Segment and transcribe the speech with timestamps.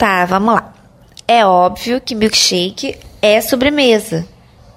[0.00, 0.72] Tá, vamos lá.
[1.28, 4.26] É óbvio que milkshake é sobremesa.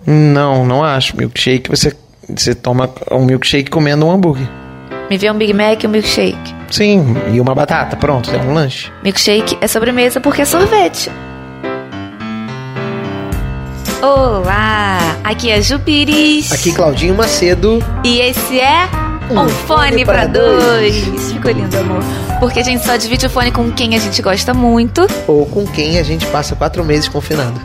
[0.05, 1.15] Não, não acho.
[1.15, 1.95] Milkshake, você,
[2.27, 4.45] você toma um milkshake comendo um hambúrguer.
[5.09, 6.53] Me vê um Big Mac e um milkshake.
[6.69, 8.91] Sim, e uma batata, pronto, é um lanche.
[9.01, 11.09] Milkshake é sobremesa porque é sorvete.
[14.01, 16.51] Olá, aqui é Jupiris.
[16.51, 17.79] Aqui Claudinho Macedo.
[18.03, 18.89] E esse é
[19.31, 20.95] um, fone, pra dois.
[21.31, 22.03] Ficou lindo, amor.
[22.39, 25.07] Porque a gente só divide o fone com quem a gente gosta muito.
[25.27, 27.59] Ou com quem a gente passa quatro meses confinado.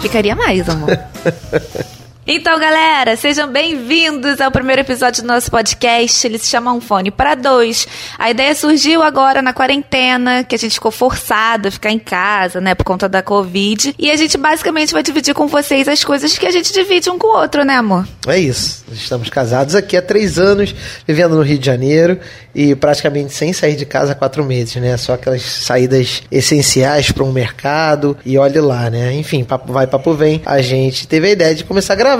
[0.00, 0.98] Ficaria mais, amor.
[2.32, 6.24] Então, galera, sejam bem-vindos ao primeiro episódio do nosso podcast.
[6.24, 7.88] Ele se chama Um Fone para Dois.
[8.16, 12.60] A ideia surgiu agora na quarentena, que a gente ficou forçado a ficar em casa,
[12.60, 13.96] né, por conta da Covid.
[13.98, 17.18] E a gente basicamente vai dividir com vocês as coisas que a gente divide um
[17.18, 18.06] com o outro, né, amor?
[18.28, 18.84] É isso.
[18.92, 20.72] Estamos casados aqui há três anos,
[21.04, 22.20] vivendo no Rio de Janeiro
[22.54, 24.96] e praticamente sem sair de casa há quatro meses, né?
[24.96, 29.14] Só aquelas saídas essenciais para um mercado e olhe lá, né?
[29.14, 30.40] Enfim, papo vai, papo vem.
[30.46, 32.19] A gente teve a ideia de começar a gravar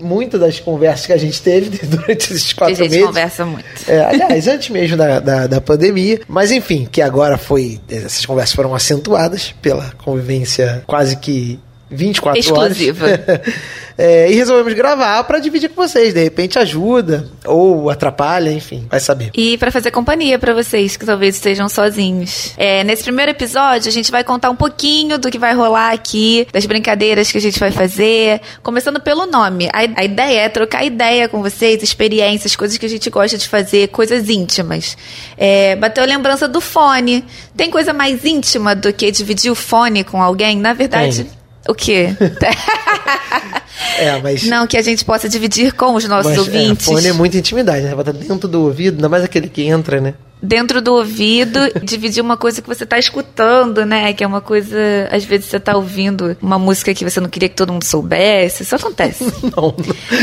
[0.00, 3.06] muitas das conversas que a gente teve durante esses quatro a gente meses.
[3.06, 3.66] conversa muito.
[3.86, 6.20] É, aliás, antes mesmo da, da, da, pandemia.
[6.26, 7.80] Mas enfim, que agora foi.
[7.88, 11.58] Essas conversas foram acentuadas pela convivência quase que
[11.90, 13.06] 24 Exclusiva.
[13.06, 13.20] horas.
[13.98, 16.14] é, e resolvemos gravar para dividir com vocês.
[16.14, 19.30] De repente ajuda ou atrapalha, enfim, vai saber.
[19.34, 22.52] E para fazer companhia para vocês que talvez estejam sozinhos.
[22.56, 26.46] É, nesse primeiro episódio, a gente vai contar um pouquinho do que vai rolar aqui,
[26.52, 28.40] das brincadeiras que a gente vai fazer.
[28.62, 29.68] Começando pelo nome.
[29.72, 33.48] A, a ideia é trocar ideia com vocês, experiências, coisas que a gente gosta de
[33.48, 34.96] fazer, coisas íntimas.
[35.36, 37.24] É, bateu a lembrança do fone.
[37.56, 40.56] Tem coisa mais íntima do que dividir o fone com alguém?
[40.56, 41.24] Na verdade.
[41.24, 41.39] Tem.
[41.68, 42.14] O quê?
[43.98, 44.44] é, mas.
[44.44, 46.86] Não, que a gente possa dividir com os nossos mas, ouvintes.
[46.86, 47.94] É, fone é muita intimidade, né?
[47.94, 50.14] Bota dentro do ouvido, ainda mais aquele que entra, né?
[50.42, 54.12] Dentro do ouvido, dividir uma coisa que você está escutando, né?
[54.12, 54.76] Que é uma coisa.
[55.10, 58.62] Às vezes você está ouvindo uma música que você não queria que todo mundo soubesse.
[58.62, 59.24] Isso acontece.
[59.56, 59.74] não.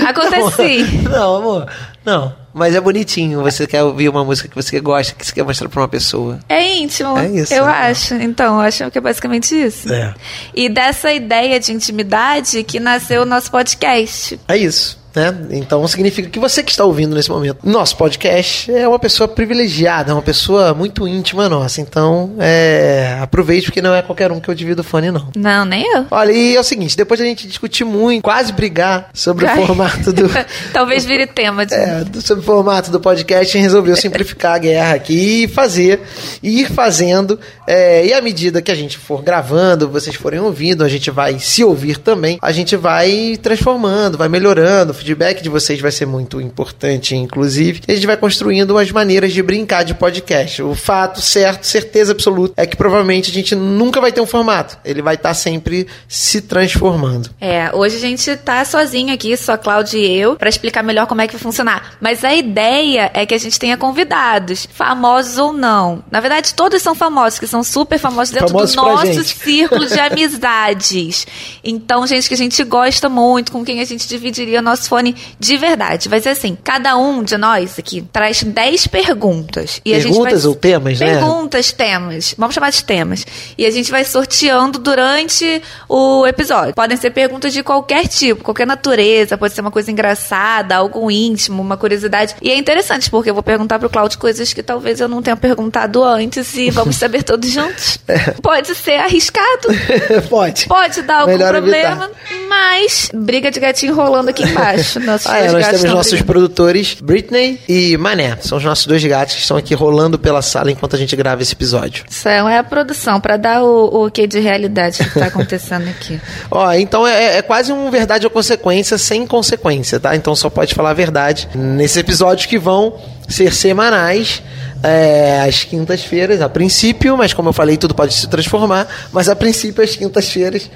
[0.08, 0.84] Acontece não, sim.
[1.08, 1.68] Não, amor.
[2.04, 2.36] Não.
[2.54, 3.42] Mas é bonitinho.
[3.44, 6.40] Você quer ouvir uma música que você gosta, que você quer mostrar pra uma pessoa.
[6.50, 7.18] É íntimo.
[7.18, 7.54] É isso.
[7.54, 7.90] Eu é.
[7.90, 8.16] acho.
[8.16, 9.92] Então, eu acho que é basicamente isso.
[9.94, 10.14] É.
[10.56, 14.40] E dessa ideia de intimidade que nasceu o nosso podcast.
[14.48, 14.98] É isso.
[15.18, 15.36] Né?
[15.50, 20.12] Então significa que você que está ouvindo nesse momento, nosso podcast é uma pessoa privilegiada,
[20.12, 21.82] é uma pessoa muito íntima nossa.
[21.82, 25.30] Então é, aproveite porque não é qualquer um que eu divido o fone, não.
[25.36, 26.06] Não, nem eu.
[26.12, 29.64] Olha, e é o seguinte: depois a gente discutir muito, quase brigar sobre Ai.
[29.64, 30.30] o formato do.
[30.72, 31.74] Talvez vire tema de.
[31.74, 35.48] É, do- sobre o formato do podcast, a gente resolveu simplificar a guerra aqui e
[35.48, 36.00] fazer,
[36.44, 37.40] e ir fazendo.
[37.66, 41.40] é, e à medida que a gente for gravando, vocês forem ouvindo, a gente vai
[41.40, 44.94] se ouvir também, a gente vai transformando, vai melhorando.
[45.08, 47.82] O feedback de vocês vai ser muito importante, inclusive.
[47.88, 50.62] E a gente vai construindo umas maneiras de brincar de podcast.
[50.62, 54.78] O fato certo, certeza absoluta, é que provavelmente a gente nunca vai ter um formato.
[54.84, 57.30] Ele vai estar sempre se transformando.
[57.40, 61.08] É, hoje a gente tá sozinho aqui, só a Cláudia e eu, pra explicar melhor
[61.08, 61.96] como é que vai funcionar.
[62.02, 66.04] Mas a ideia é que a gente tenha convidados, famosos ou não.
[66.12, 70.00] Na verdade, todos são famosos, que são super famosos dentro Famosos do nosso círculo de
[70.00, 71.26] amizades.
[71.64, 75.16] Então, gente que a gente gosta muito, com quem a gente dividiria o nosso fone
[75.40, 76.10] de verdade.
[76.10, 79.82] Vai ser assim, cada um de nós aqui traz 10 perguntas.
[79.86, 80.50] E a gente Perguntas vai...
[80.50, 81.14] ou temas, né?
[81.14, 82.36] Perguntas, temas.
[82.38, 83.26] Vamos chamar de temas.
[83.58, 86.74] E a gente vai sorteando durante o episódio.
[86.74, 89.38] Podem ser perguntas de qualquer tipo, qualquer natureza.
[89.38, 92.36] Pode ser uma coisa engraçada, algo íntimo, uma curiosidade.
[92.42, 95.36] E é interessante, porque eu vou perguntar pro Claudio coisas que talvez eu não tenha
[95.36, 98.00] perguntado antes e vamos saber todos juntos.
[98.42, 99.68] Pode ser arriscado.
[100.30, 100.68] Pode.
[100.68, 102.48] Pode dar algum Melhor problema, evitar.
[102.48, 104.77] mas briga de gatinho rolando aqui embaixo.
[105.06, 106.26] Nossos Ah, é, nós temos nossos brigando.
[106.26, 108.38] produtores, Britney e Mané.
[108.42, 111.42] São os nossos dois gatos que estão aqui rolando pela sala enquanto a gente grava
[111.42, 112.06] esse episódio.
[112.10, 116.20] Isso é a produção, pra dar o, o que de realidade que tá acontecendo aqui.
[116.52, 120.16] Ó, então é, é quase um verdade ou consequência sem consequência, tá?
[120.16, 122.96] Então só pode falar a verdade nesses episódios que vão
[123.28, 124.42] ser semanais.
[124.84, 128.88] É, às quintas-feiras, a princípio, mas como eu falei, tudo pode se transformar.
[129.12, 130.70] Mas a princípio, às quintas-feiras,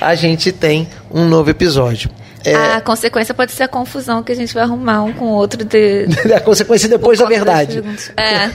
[0.00, 2.10] a gente tem um novo episódio.
[2.44, 5.32] É, A consequência pode ser a confusão que a gente vai arrumar um com o
[5.32, 6.06] outro de.
[6.34, 7.82] a consequência depois da verdade.
[8.16, 8.50] É.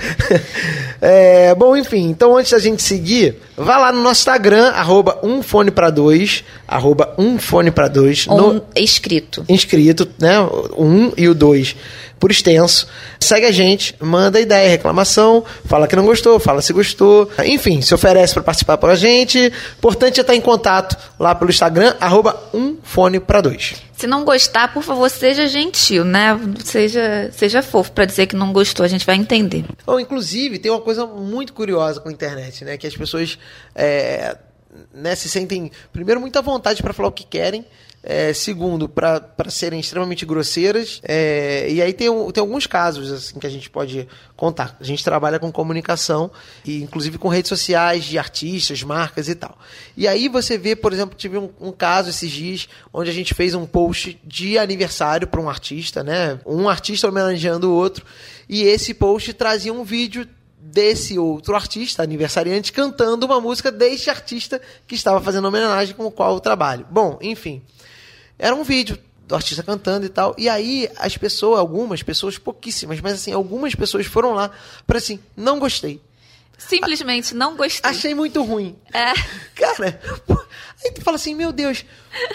[1.02, 5.42] É, bom, enfim, então antes da gente seguir, vá lá no nosso Instagram, arroba um
[5.42, 9.46] fone pra dois, arroba um fone pra dois, no Um escrito.
[9.48, 10.40] inscrito, né?
[10.40, 11.76] o Um e o dois
[12.20, 12.88] por extenso.
[13.20, 17.30] Segue a gente, manda ideia, reclamação, fala que não gostou, fala se gostou.
[17.46, 19.52] Enfim, se oferece para participar por a gente.
[19.78, 23.76] Importante é estar em contato lá pelo Instagram, arroba um fone para dois.
[23.96, 26.40] Se não gostar, por favor, seja gentil, né?
[26.64, 29.66] Seja, seja fofo para dizer que não gostou, a gente vai entender.
[29.86, 32.78] Ou, inclusive, tem uma coisa muito curiosa com a internet, né?
[32.78, 33.38] Que as pessoas
[33.76, 34.38] é,
[34.94, 37.66] né, se sentem, primeiro, muito à vontade para falar o que querem.
[38.02, 41.02] É, segundo, para serem extremamente grosseiras.
[41.04, 44.08] É, e aí tem, tem alguns casos assim que a gente pode
[44.38, 44.78] contar.
[44.80, 46.32] A gente trabalha com comunicação,
[46.64, 49.58] e inclusive com redes sociais de artistas, marcas e tal.
[49.98, 53.34] E aí você vê, por exemplo, tive um, um caso esses dias onde a gente
[53.34, 56.40] fez um post de aniversário para um artista, né?
[56.46, 58.06] Um artista homenageando o outro.
[58.48, 60.28] E esse post trazia um vídeo
[60.62, 66.12] desse outro artista, aniversariante, cantando uma música deste artista que estava fazendo homenagem com o
[66.12, 66.86] qual eu trabalho.
[66.90, 67.62] Bom, enfim.
[68.40, 68.98] Era um vídeo
[69.28, 70.34] do artista cantando e tal.
[70.38, 74.50] E aí as pessoas, algumas pessoas, pouquíssimas, mas assim, algumas pessoas foram lá
[74.88, 76.02] para assim, não gostei.
[76.58, 77.90] Simplesmente não gostei.
[77.90, 78.76] Achei muito ruim.
[78.94, 79.14] É.
[79.56, 80.02] Cara,
[80.84, 81.86] aí tu fala assim, meu Deus.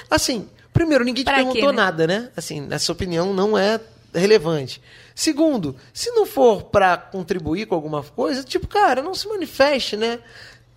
[0.09, 1.73] Assim, primeiro, ninguém te Pra perguntou quê, né?
[1.73, 2.31] nada, né?
[2.37, 3.81] Assim, sua opinião não é
[4.15, 4.81] relevante.
[5.15, 10.19] Segundo, se não for pra contribuir com alguma coisa, tipo, cara, não se manifeste, né?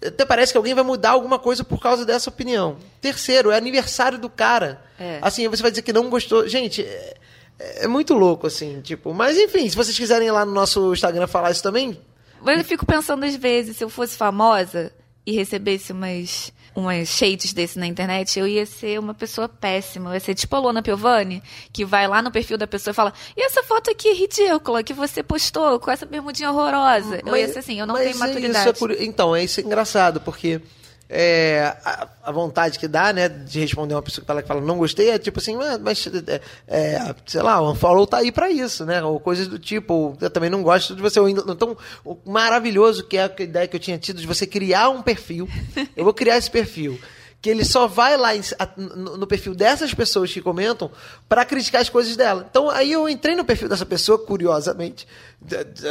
[0.05, 2.77] Até parece que alguém vai mudar alguma coisa por causa dessa opinião.
[3.01, 4.81] Terceiro, é aniversário do cara.
[4.99, 5.19] É.
[5.21, 6.47] Assim, você vai dizer que não gostou.
[6.47, 7.15] Gente, é,
[7.59, 9.13] é muito louco, assim, tipo.
[9.13, 11.99] Mas enfim, se vocês quiserem ir lá no nosso Instagram falar isso também,
[12.41, 14.91] Mas eu fico pensando às vezes, se eu fosse famosa
[15.25, 20.11] e recebesse umas, umas shades desse na internet, eu ia ser uma pessoa péssima.
[20.11, 21.41] Eu ia ser tipo a Luana Piovani,
[21.73, 24.83] que vai lá no perfil da pessoa e fala: E essa foto aqui é ridícula
[24.83, 27.19] que você postou com essa bermudinha horrorosa?
[27.25, 28.59] eu ia ser assim, eu não mas tenho é maturidade.
[28.59, 30.61] isso, é curi- então, é isso é engraçado, porque
[31.09, 34.61] é, a, a vontade que dá, né, de responder uma pessoa que fala, que fala
[34.61, 38.31] não gostei, é tipo assim, "Ah, mas, é, é, sei lá, o unfollow tá aí
[38.31, 42.17] pra isso, né, ou coisas do tipo, eu também não gosto de você, então, o
[42.25, 45.47] maravilhoso que é a ideia que eu tinha tido de você criar um perfil,
[45.95, 46.99] eu vou criar esse perfil,
[47.41, 50.89] que ele só vai lá em- a- no, no perfil dessas pessoas que comentam
[51.29, 52.47] pra criticar as coisas dela.
[52.49, 55.07] Então aí eu entrei no perfil dessa pessoa, curiosamente,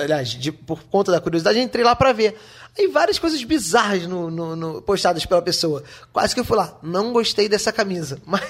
[0.02, 2.36] aliás, de- por conta da curiosidade, entrei lá pra ver.
[2.78, 5.82] Aí várias coisas bizarras no, no- no- postadas pela pessoa.
[6.12, 8.18] Quase que eu fui lá, não gostei dessa camisa.
[8.26, 8.42] Mas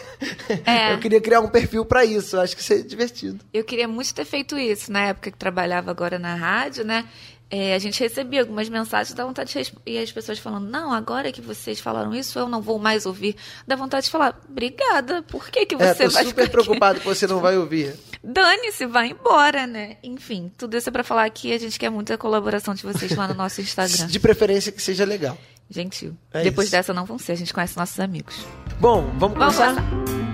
[0.64, 0.94] É.
[0.94, 2.36] eu queria criar um perfil pra isso.
[2.40, 3.44] Acho que seria divertido.
[3.52, 7.04] Eu queria muito ter feito isso na época que trabalhava agora na rádio, né?
[7.48, 9.72] É, a gente recebia algumas mensagens, dá vontade de.
[9.86, 13.36] E as pessoas falando, não, agora que vocês falaram isso, eu não vou mais ouvir.
[13.66, 17.06] Dá vontade de falar, obrigada, por que, que É, você tô vai super preocupado que
[17.06, 17.94] você não vai ouvir.
[18.24, 19.96] Dane-se, vai embora, né?
[20.02, 23.14] Enfim, tudo isso é pra falar que a gente quer muito a colaboração de vocês
[23.14, 24.06] lá no nosso Instagram.
[24.10, 25.38] De preferência que seja legal.
[25.70, 26.16] Gentil.
[26.32, 26.76] É Depois isso.
[26.76, 28.34] dessa não vão ser, a gente conhece nossos amigos.
[28.80, 29.74] Bom, vamos Vamos começar?
[29.74, 30.26] começar.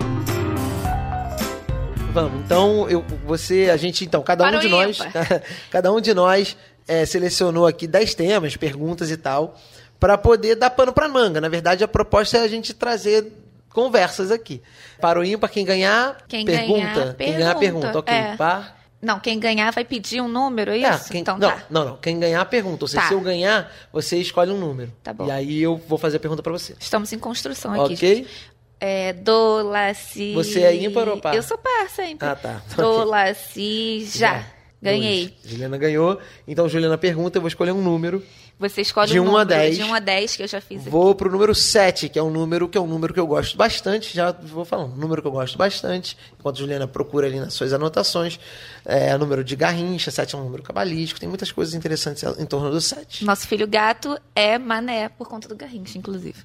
[2.12, 4.99] Vamos, então eu, você, a gente, então, cada um Para o de nós,
[5.70, 6.55] cada um de nós
[6.87, 9.58] é, selecionou aqui 10 temas, perguntas e tal,
[10.00, 11.40] para poder dar pano para manga.
[11.40, 13.32] Na verdade, a proposta é a gente trazer
[13.70, 14.61] conversas aqui.
[15.00, 16.81] Para o ímpar, quem ganhar, Quem pergunta.
[16.81, 17.87] ganhar, quem ganhar, pergunta.
[17.87, 17.99] pergunta.
[18.00, 18.37] Ok, É.
[18.37, 18.81] par.
[19.00, 21.11] Não, quem ganhar vai pedir um número, é É, isso?
[21.11, 21.64] quem- então não, tá.
[21.69, 21.96] não, não.
[21.96, 22.85] Quem ganhar, pergunta.
[22.85, 23.08] Ou seja, Tá.
[23.08, 24.93] se eu ganhar, você escolhe um número.
[25.02, 25.26] Tá bom.
[25.26, 26.76] E aí eu vou fazer a pergunta para você.
[26.78, 27.94] Estamos em construção aqui.
[27.94, 28.17] Ok?
[28.17, 28.28] gente.
[28.78, 30.32] É, do, la, si...
[30.35, 31.35] Você é ímpar ou par?
[31.35, 32.26] Eu sou par sempre.
[32.28, 32.61] Ah, tá.
[32.76, 33.05] Do, Ok.
[33.11, 34.44] la, si, já.
[34.82, 35.29] Ganhei.
[35.29, 35.52] Dois.
[35.52, 36.19] Juliana ganhou.
[36.46, 38.23] Então, Juliana pergunta, eu vou escolher um número.
[38.58, 39.49] Você escolhe De um um a número.
[39.49, 39.76] 10.
[39.76, 40.90] De 1 a 10 que eu já fiz aqui.
[40.90, 43.56] Vou pro número 7, que é um número que é um número que eu gosto
[43.56, 44.14] bastante.
[44.14, 46.17] Já vou falando, um número que eu gosto bastante.
[46.38, 48.38] Enquanto a Juliana procura ali nas suas anotações.
[48.84, 51.19] É o número de Garrincha, 7 é um número cabalístico.
[51.19, 53.25] Tem muitas coisas interessantes em torno do 7.
[53.25, 56.38] Nosso filho gato é mané por conta do Garrincha, inclusive.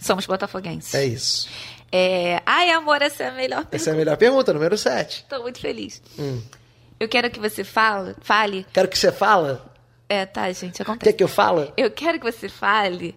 [0.00, 0.94] Somos botafoguenses.
[0.94, 1.48] É isso.
[1.92, 2.40] É...
[2.44, 3.76] Ai, amor, essa é a melhor pergunta.
[3.76, 5.26] Essa é a melhor pergunta, número 7.
[5.28, 6.02] Tô muito feliz.
[6.18, 6.40] Hum.
[7.02, 8.14] Eu quero que você fale...
[8.20, 8.64] Fale...
[8.72, 9.72] Quero que você fala.
[10.08, 11.12] É, tá, gente, Quer acontece.
[11.14, 11.72] que eu fala?
[11.76, 13.14] Eu quero que você fale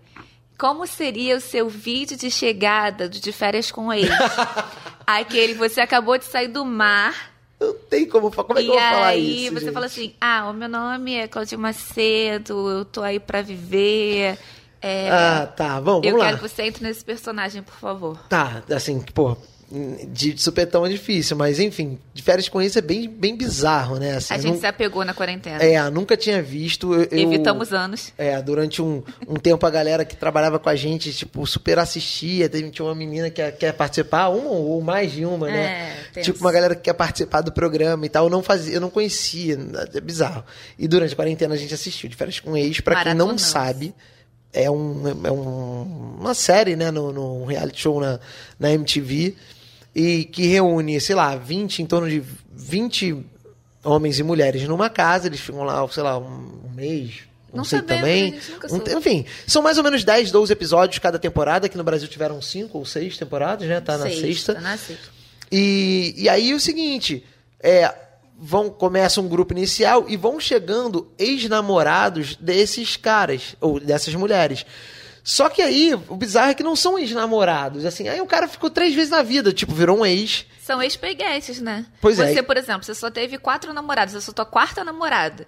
[0.57, 4.09] como seria o seu vídeo de chegada de férias com ex.
[5.05, 7.33] Aquele que você acabou de sair do mar.
[7.59, 8.47] Não tem como falar.
[8.47, 9.53] Como é que e eu vou falar aí isso?
[9.53, 9.73] você gente?
[9.73, 14.37] fala assim: Ah, o meu nome é Claudio Macedo, eu tô aí pra viver.
[14.81, 15.79] É, Ah, tá.
[15.79, 16.25] Vamos, eu lá.
[16.25, 18.17] quero que você entre nesse personagem, por favor.
[18.29, 19.37] Tá, assim, pô,
[20.11, 24.15] de supetão é difícil, mas enfim, de férias com isso é bem, bem bizarro, né?
[24.15, 25.61] Assim, A eu gente não- se apegou na quarentena.
[25.63, 26.93] É, nunca tinha visto.
[26.93, 28.13] eu- eu- Evitamos anos.
[28.17, 32.47] É, durante um, um tempo a galera que trabalhava com a gente, tipo, super assistia.
[32.49, 35.65] Teve, tinha uma menina que quer participar, uma ou mais de uma, né?
[35.65, 36.31] É, tenso.
[36.31, 38.25] tipo, uma galera que quer participar do programa e tal.
[38.25, 39.57] Eu não fazia, eu não conhecia,
[39.93, 40.43] é bizarro.
[40.79, 42.79] E durante a quarentena a gente assistiu de férias com ex.
[42.79, 43.93] Pra quem não sabe,
[44.53, 48.19] é, um, é um- uma série, né, no, no reality show na,
[48.59, 49.35] na MTV.
[49.95, 52.21] E que reúne, sei lá, 20, em torno de
[52.53, 53.23] 20
[53.83, 57.19] homens e mulheres numa casa, eles ficam lá, sei lá, um, mês.
[57.49, 58.37] Não, Não sei também.
[58.69, 61.67] Um- enfim, são mais ou menos 10, 12 episódios cada temporada.
[61.67, 63.79] Aqui no Brasil tiveram 5 ou 6 temporadas, né?
[63.79, 64.55] Tá na sexta.
[64.55, 65.09] Tá na sexta.
[65.49, 67.23] E, e aí o seguinte,
[67.61, 67.93] é,
[68.37, 74.65] vão começa um grupo inicial e vão chegando ex-namorados desses caras ou dessas mulheres.
[75.27, 78.07] Só que aí o bizarro é que não são ex-namorados, assim.
[78.07, 80.45] Aí o cara ficou três vezes na vida, tipo virou um ex.
[80.61, 81.83] São ex-peguetes, né?
[81.99, 82.31] Pois é.
[82.31, 85.47] você, por exemplo, você só teve quatro namorados, eu sou tua quarta namorada.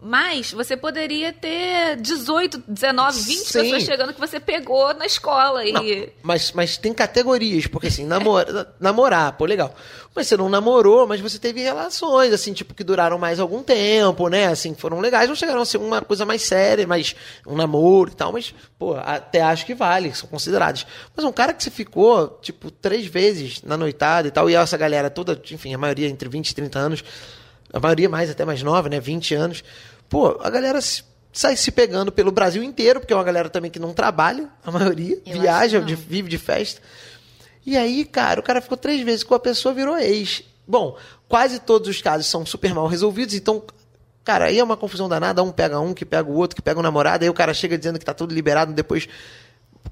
[0.00, 3.60] Mas você poderia ter 18, 19, 20 Sim.
[3.60, 5.64] pessoas chegando que você pegou na escola.
[5.64, 5.72] E...
[5.72, 5.82] Não,
[6.22, 9.74] mas, mas tem categorias, porque assim, namora, namorar, pô, legal.
[10.14, 14.28] Mas você não namorou, mas você teve relações, assim, tipo, que duraram mais algum tempo,
[14.28, 14.46] né?
[14.46, 17.14] Assim, foram legais, não chegaram a ser uma coisa mais séria, mas
[17.46, 20.86] um namoro e tal, mas, pô, até acho que vale, são considerados.
[21.14, 24.76] Mas um cara que você ficou, tipo, três vezes na noitada e tal, e essa
[24.76, 27.04] galera toda, enfim, a maioria entre 20 e 30 anos,
[27.72, 28.98] a maioria mais até mais nova, né?
[29.00, 29.64] 20 anos.
[30.08, 30.78] Pô, a galera
[31.32, 34.70] sai se pegando pelo Brasil inteiro, porque é uma galera também que não trabalha, a
[34.70, 36.80] maioria, Eu viaja, de- vive de festa.
[37.64, 40.42] E aí, cara, o cara ficou três vezes com a pessoa, virou ex.
[40.66, 40.96] Bom,
[41.28, 43.62] quase todos os casos são super mal resolvidos, então,
[44.24, 46.78] cara, aí é uma confusão danada, um pega um, que pega o outro, que pega
[46.78, 49.08] o namorado, aí o cara chega dizendo que tá tudo liberado, depois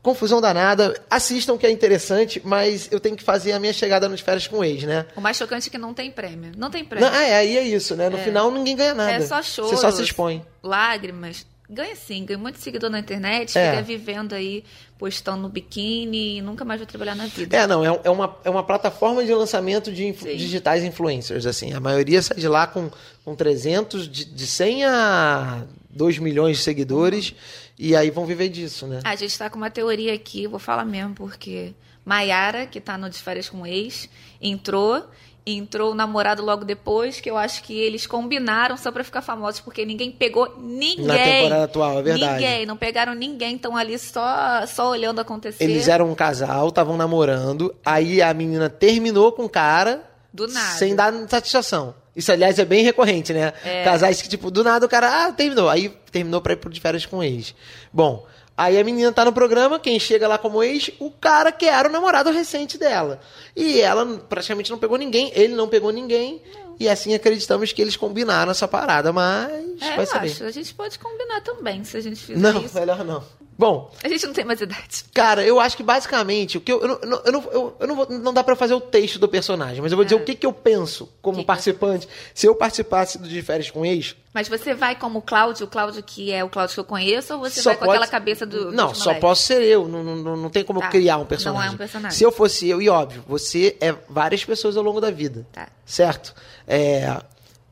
[0.04, 0.94] confusão danada.
[1.10, 4.58] Assistam que é interessante, mas eu tenho que fazer a minha chegada nos férias com
[4.58, 5.06] o ex, né?
[5.16, 6.52] O mais chocante é que não tem prêmio.
[6.56, 7.10] Não tem prêmio.
[7.10, 8.08] Não, é, aí é isso, né?
[8.08, 9.10] No final ninguém ganha nada.
[9.12, 9.68] É só choro.
[9.70, 10.44] Você só se expõe.
[10.62, 11.46] Lágrimas.
[11.68, 13.70] Ganha sim, ganha muito seguidor na internet, É.
[13.70, 14.62] fica vivendo aí,
[14.98, 17.56] postando no biquíni e nunca mais vai trabalhar na vida.
[17.56, 20.36] É, não, é, é uma, é uma plataforma de lançamento de influ- Sim.
[20.36, 21.72] digitais influencers, assim.
[21.72, 22.90] A maioria sai de lá com,
[23.24, 27.34] com 300, de, de 100 a 2 milhões de seguidores,
[27.78, 29.00] e aí vão viver disso, né?
[29.04, 33.08] A gente tá com uma teoria aqui, vou falar mesmo, porque Maiara, que tá no
[33.10, 34.08] de férias com o ex,
[34.40, 35.04] entrou,
[35.46, 39.60] entrou o namorado logo depois, que eu acho que eles combinaram só pra ficar famosos,
[39.60, 41.04] porque ninguém pegou ninguém.
[41.06, 42.34] Na temporada atual, é verdade.
[42.34, 45.64] Ninguém, não pegaram ninguém, estão ali só, só olhando acontecer.
[45.64, 50.02] Eles eram um casal, estavam namorando, aí a menina terminou com o cara
[50.32, 50.78] Do nada.
[50.78, 51.94] sem dar satisfação.
[52.16, 53.52] Isso, aliás, é bem recorrente, né?
[53.64, 53.82] É.
[53.84, 55.68] Casais que, tipo, do nada o cara, ah, terminou.
[55.68, 57.54] Aí terminou pra ir pro de férias com o ex.
[57.92, 58.24] Bom,
[58.56, 61.88] aí a menina tá no programa, quem chega lá como ex, o cara que era
[61.88, 63.20] o namorado recente dela.
[63.56, 66.40] E ela praticamente não pegou ninguém, ele não pegou ninguém.
[66.78, 70.26] E assim acreditamos que eles combinaram essa parada, mas É, vai eu saber.
[70.30, 70.44] acho.
[70.44, 72.74] A gente pode combinar também, se a gente fizer Não, isso.
[72.78, 73.22] melhor não.
[73.56, 75.04] Bom, A gente não tem mais idade.
[75.14, 77.76] Cara, eu acho que basicamente o que eu, eu, não- eu, não- eu, não- eu,
[77.80, 80.16] eu não, vou, não dá pra fazer o texto do personagem, mas eu vou dizer
[80.16, 80.20] É.
[80.20, 82.08] o que, que eu penso como Que que participante.
[82.34, 85.68] Se eu participasse do de férias com ex, Mas você vai como o Cláudio, o
[85.70, 88.44] Cláudio que é o Cláudio que eu conheço, ou você vai com pode- aquela cabeça
[88.44, 88.72] do.
[88.72, 89.86] Não, dos só posso ser eu.
[89.86, 91.74] Não, não, não- tem como eu Tá, criar um não é personagem.
[91.74, 92.18] um personagem.
[92.18, 95.46] Se eu fosse eu, e óbvio, você é várias pessoas ao longo da vida.
[95.52, 95.68] Tá.
[95.86, 96.34] Certo?
[96.66, 97.20] É,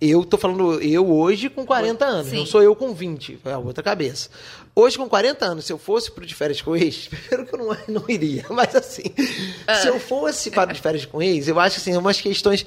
[0.00, 2.38] eu tô falando eu hoje com 40 anos, Sim.
[2.38, 4.30] não sou eu com 20, é outra cabeça.
[4.74, 7.58] Hoje com 40 anos, se eu fosse pro de férias com ex, primeiro que eu
[7.58, 9.02] não, não iria, mas assim,
[9.66, 9.74] Ah.
[9.74, 12.64] se eu fosse para o de férias com ex, eu acho assim, umas questões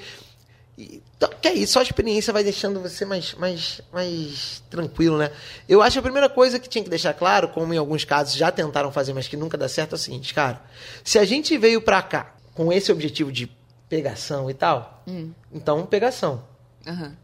[0.78, 5.30] então, Que é isso, só a experiência vai deixando você mais, mais, mais tranquilo, né?
[5.66, 8.34] Eu acho que a primeira coisa que tinha que deixar claro, como em alguns casos
[8.34, 10.62] já tentaram fazer, mas que nunca dá certo, é o seguinte, cara.
[11.02, 13.50] Se a gente veio pra cá com esse objetivo de
[13.88, 15.02] pegação e tal,
[15.50, 16.44] então pegação.
[16.86, 17.16] Aham.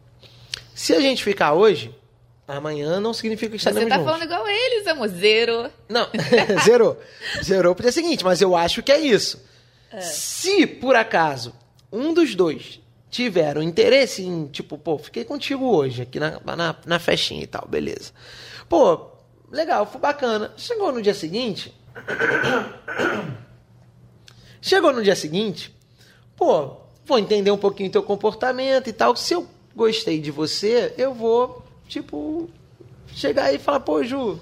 [0.75, 1.95] Se a gente ficar hoje,
[2.57, 4.13] amanhã não significa que Você estaremos tá juntos.
[4.13, 5.09] falando igual eles, amor.
[5.09, 5.71] Zero.
[5.89, 6.09] Não,
[6.65, 7.01] zerou.
[7.43, 9.43] Zerou pro dia seguinte, mas eu acho que é isso.
[10.01, 11.53] Se, por acaso,
[11.93, 12.81] um dos dois
[13.11, 17.47] tiver um interesse em, tipo, pô, fiquei contigo hoje, aqui na, na, na festinha e
[17.47, 18.11] tal, beleza.
[18.69, 19.11] Pô,
[19.51, 20.51] legal, foi bacana.
[20.57, 21.75] Chegou no dia seguinte.
[24.63, 25.77] Chegou no dia seguinte,
[26.37, 29.15] pô, vou entender um pouquinho teu comportamento e tal.
[29.17, 31.62] Se eu gostei de você, eu vou,
[31.93, 32.49] tipo,
[33.15, 34.41] chegar aí e falar, pô, Ju.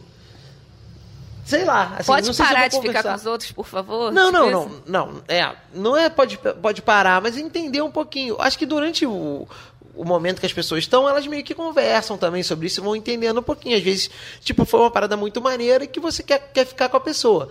[1.44, 1.96] Sei lá.
[1.98, 4.12] Assim, Pode parar de ficar com os outros, por favor?
[4.12, 5.22] Não, Tipo não, não, não.
[5.26, 8.36] É, não é pode, pode parar, mas entender um pouquinho.
[8.40, 9.48] Acho que durante o,
[9.96, 12.94] o momento que as pessoas estão, elas meio que conversam também sobre isso e vão
[12.94, 13.76] entendendo um pouquinho.
[13.76, 16.98] Às vezes, tipo, foi uma parada muito maneira e que você quer, quer ficar com
[16.98, 17.48] a pessoa.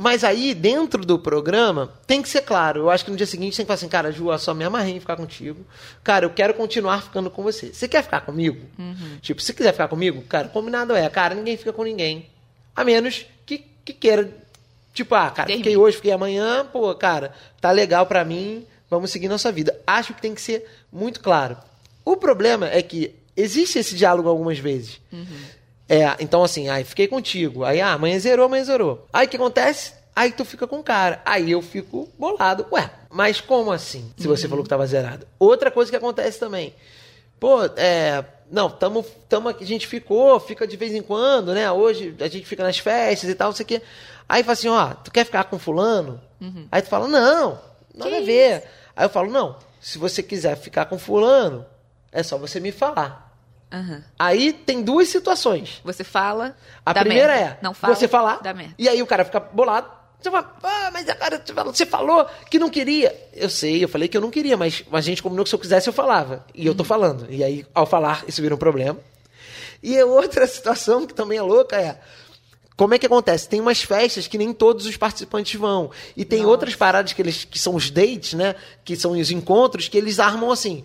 [0.00, 2.82] Mas aí, dentro do programa, tem que ser claro.
[2.82, 4.62] Eu acho que no dia seguinte tem que falar assim, cara, Ju, eu só me
[4.62, 5.66] amarrei em ficar contigo.
[6.04, 7.74] Cara, eu quero continuar ficando com você.
[7.74, 8.64] Você quer ficar comigo?
[9.20, 12.30] Tipo, se quiser ficar comigo, cara, combinado é, cara, ninguém fica com ninguém.
[12.76, 14.32] A menos que, que queira.
[14.94, 15.64] Tipo, ah, cara, Termine.
[15.64, 19.76] fiquei hoje, fiquei amanhã, pô, cara, tá legal pra mim, vamos seguir nossa vida.
[19.84, 21.56] Acho que tem que ser muito claro.
[22.04, 25.00] O problema é que existe esse diálogo algumas vezes.
[25.88, 27.64] É, então assim, aí fiquei contigo.
[27.64, 29.06] Aí, ah, amanhã zerou, amanhã zerou.
[29.12, 29.92] Aí o que acontece?
[30.14, 31.22] Aí tu fica com o cara.
[31.24, 32.66] Aí eu fico bolado.
[32.72, 34.12] Ué, mas como assim?
[34.16, 35.26] Se você falou que tava zerado.
[35.38, 36.74] Outra coisa que acontece também.
[37.38, 38.24] pô, é.
[38.50, 41.70] Não, tamo, tamo aqui, a gente ficou, fica de vez em quando, né?
[41.70, 43.82] Hoje a gente fica nas festas e tal, não sei o quê.
[44.26, 46.18] Aí fala assim, ó, tu quer ficar com fulano?
[46.72, 47.60] Aí tu fala, não,
[47.94, 48.64] nada Que a ver.
[48.96, 51.64] Aí eu falo, não, se você quiser ficar com fulano,
[52.10, 53.27] é só você me falar.
[53.70, 54.02] Aham.
[54.18, 55.80] Aí tem duas situações.
[55.84, 56.56] Você fala.
[56.84, 57.50] A primeira merda.
[57.54, 57.94] é Não fala.
[57.94, 58.40] você falar,
[58.78, 59.98] e aí o cara fica bolado.
[60.20, 63.14] Você fala, ah, mas cara, você falou que não queria.
[63.32, 65.60] Eu sei, eu falei que eu não queria, mas a gente combinou que se eu
[65.60, 66.44] quisesse eu falava.
[66.54, 67.26] E eu tô falando.
[67.30, 68.98] E aí, ao falar, isso vira um problema.
[69.80, 72.00] E a outra situação que também é louca é.
[72.76, 73.48] Como é que acontece?
[73.48, 75.90] Tem umas festas que nem todos os participantes vão.
[76.16, 78.54] E tem outras paradas que, eles, que são os dates, né?
[78.84, 80.84] Que são os encontros, que eles armam assim.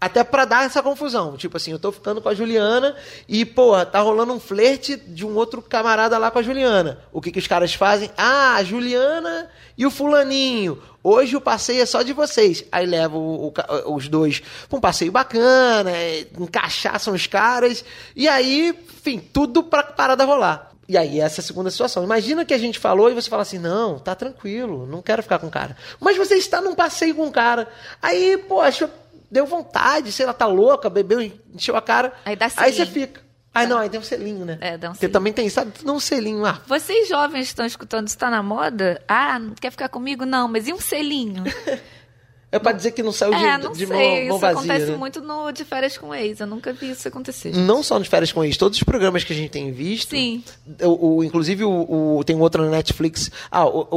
[0.00, 1.36] Até pra dar essa confusão.
[1.36, 2.96] Tipo assim, eu tô ficando com a Juliana
[3.28, 6.98] e, porra, tá rolando um flerte de um outro camarada lá com a Juliana.
[7.12, 8.10] O que que os caras fazem?
[8.16, 10.80] Ah, a Juliana e o fulaninho.
[11.02, 12.64] Hoje o passeio é só de vocês.
[12.72, 17.84] Aí leva os dois pra um passeio bacana, é, encaixaçam os caras.
[18.16, 20.70] E aí, enfim, tudo pra parada rolar.
[20.90, 22.02] E aí, essa é a segunda situação.
[22.02, 25.38] Imagina que a gente falou e você fala assim: não, tá tranquilo, não quero ficar
[25.38, 25.76] com o cara.
[26.00, 27.68] Mas você está num passeio com o cara.
[28.02, 28.90] Aí, poxa,
[29.30, 31.20] deu vontade, sei lá, tá louca, bebeu,
[31.54, 32.12] encheu a cara.
[32.24, 32.92] Aí dá Aí você selinho.
[33.06, 33.20] fica.
[33.52, 34.58] Aí não, aí tem um selinho, né?
[34.60, 35.12] É, dá um selinho.
[35.12, 35.72] também tem, sabe?
[35.84, 36.46] Não um selinho.
[36.46, 39.02] Ah, Vocês jovens estão escutando isso, tá na moda?
[39.08, 40.24] Ah, não quer ficar comigo?
[40.24, 41.42] Não, mas e um selinho?
[42.52, 43.96] é pra dizer que não saiu de, é, não de sei.
[43.96, 44.58] mão, mão isso vazia.
[44.60, 44.96] acontece né?
[44.96, 46.38] muito no de férias com ex.
[46.38, 47.52] Eu nunca vi isso acontecer.
[47.56, 50.10] Não só nos férias com ex, todos os programas que a gente tem visto.
[50.10, 50.44] Sim.
[50.82, 53.32] O, o- inclusive, o, o- tem um outro na Netflix.
[53.50, 53.88] Ah, o,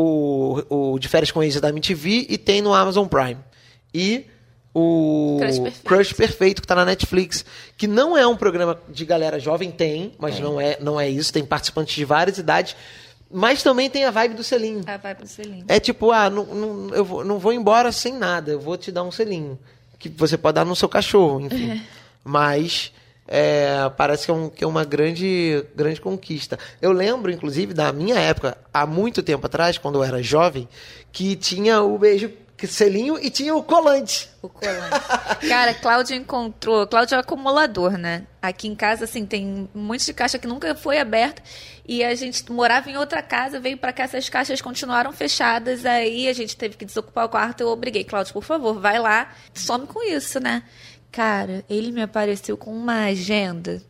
[0.70, 3.38] o, o de férias com ex é da MTV e tem no Amazon Prime.
[3.94, 4.26] E
[4.74, 5.84] o Crush Perfeito.
[5.86, 7.46] Crush Perfeito, que tá na Netflix.
[7.78, 11.32] Que não é um programa de galera jovem, tem, mas não é, não é isso.
[11.32, 12.76] Tem participantes de várias idades.
[13.36, 14.84] Mas também tem a vibe do selinho.
[14.86, 15.66] Ah, vai pro selinho.
[15.68, 18.92] É tipo, ah, não, não- eu vou, não vou embora sem nada, eu vou te
[18.92, 19.58] dar um selinho.
[19.98, 21.82] Que você pode dar no seu cachorro, enfim.
[22.24, 22.92] Mas
[23.28, 26.58] é, parece que é, um- que é uma grande, grande conquista.
[26.82, 30.68] Eu lembro, inclusive, da minha época, há muito tempo atrás, quando eu era jovem,
[31.12, 32.32] que tinha o beijo
[32.66, 34.30] selinho e tinha o colante.
[34.42, 35.48] O colante.
[35.50, 36.88] Cara, Cláudio encontrou.
[36.88, 38.24] Cláudio é um acumulador, né?
[38.42, 41.42] Aqui em casa, assim, tem um monte de caixa que nunca foi aberta.
[41.86, 45.86] E a gente morava em outra casa, veio pra cá, essas caixas continuaram fechadas.
[45.86, 47.60] Aí a gente teve que desocupar o quarto.
[47.60, 50.64] Eu obriguei, Cláudio, por favor, vai lá, some com isso, né?
[51.14, 53.82] Cara, ele me apareceu com uma agenda.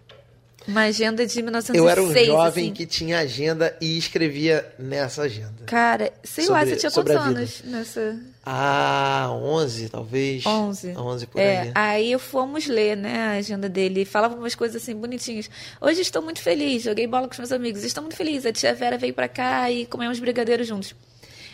[0.67, 1.77] Uma agenda de 1906.
[1.77, 2.73] Eu era um jovem assim.
[2.73, 5.63] que tinha agenda e escrevia nessa agenda.
[5.65, 8.19] Cara, sei lá, Sobre- você tinha quantos anos nessa.
[8.45, 10.45] Ah, 11 talvez.
[10.45, 10.95] 11.
[10.97, 11.71] 11 por é, aí.
[11.75, 14.05] aí fomos ler, né, a agenda dele.
[14.05, 15.49] Falava umas coisas assim bonitinhas.
[15.81, 17.83] Hoje estou muito feliz, joguei bola com os meus amigos.
[17.83, 18.45] Estou muito feliz.
[18.45, 20.93] A tia Vera veio pra cá e comemos brigadeiros juntos.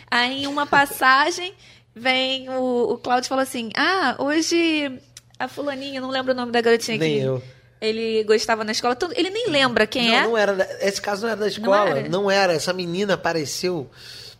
[0.08, 1.52] Aí, em uma passagem,
[1.94, 5.00] vem o, o Cláudio e fala assim: Ah, hoje
[5.40, 7.42] a fulaninha, não lembro o nome da garotinha Nem que eu.
[7.80, 8.96] ele gostava na escola.
[9.16, 10.22] Ele nem lembra quem não, é.
[10.24, 10.78] não era.
[10.82, 11.98] Esse caso não era da escola.
[11.98, 12.08] era?
[12.10, 12.52] Não era.
[12.52, 13.88] Essa menina apareceu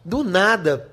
[0.05, 0.91] do nada.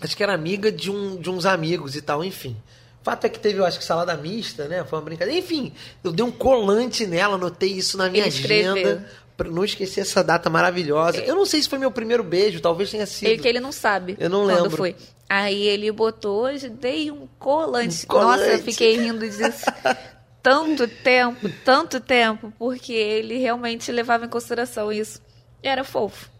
[0.00, 2.56] Acho que era amiga de, um, de uns amigos e tal, enfim.
[3.02, 4.84] Fato é que teve, eu acho que salada mista, né?
[4.84, 5.40] Foi uma brincadeira.
[5.40, 5.72] Enfim,
[6.04, 9.08] eu dei um colante nela, anotei isso na minha agenda.
[9.46, 11.18] Não esquecer essa data maravilhosa.
[11.18, 13.28] Eu não sei se foi meu primeiro beijo, talvez tenha sido.
[13.28, 14.16] Ele que ele não sabe.
[14.18, 14.76] Eu não quando lembro.
[14.76, 14.96] foi.
[15.28, 18.04] Aí ele botou, hoje dei um colante.
[18.04, 18.40] Um colante.
[18.40, 19.64] Nossa, eu fiquei rindo disso.
[20.42, 25.20] tanto tempo, tanto tempo, porque ele realmente levava em consideração isso.
[25.62, 26.30] Era fofo.